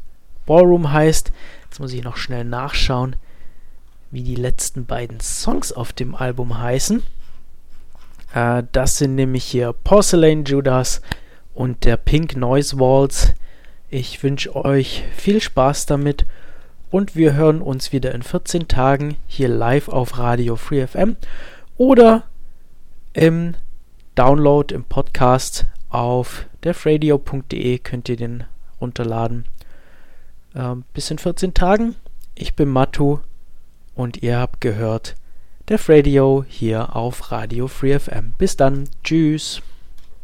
[0.46, 1.32] Ballroom heißt.
[1.70, 3.16] Jetzt muss ich noch schnell nachschauen,
[4.10, 7.04] wie die letzten beiden Songs auf dem Album heißen.
[8.34, 11.02] Äh, das sind nämlich hier Porcelain Judas
[11.54, 13.34] und der Pink Noise Waltz.
[13.88, 16.26] Ich wünsche euch viel Spaß damit
[16.90, 21.18] und wir hören uns wieder in 14 Tagen hier live auf Radio Free FM
[21.78, 22.24] oder
[23.14, 23.54] im
[24.16, 28.44] Download im Podcast auf defradio.de könnt ihr den
[28.82, 29.46] runterladen.
[30.60, 31.96] Ähm, bis in 14 Tagen.
[32.36, 33.20] Ich bin Matu
[33.96, 35.16] und ihr habt gehört
[35.70, 38.34] Def Radio hier auf Radio Free FM.
[38.38, 38.90] Bis dann.
[39.04, 39.62] Tschüss.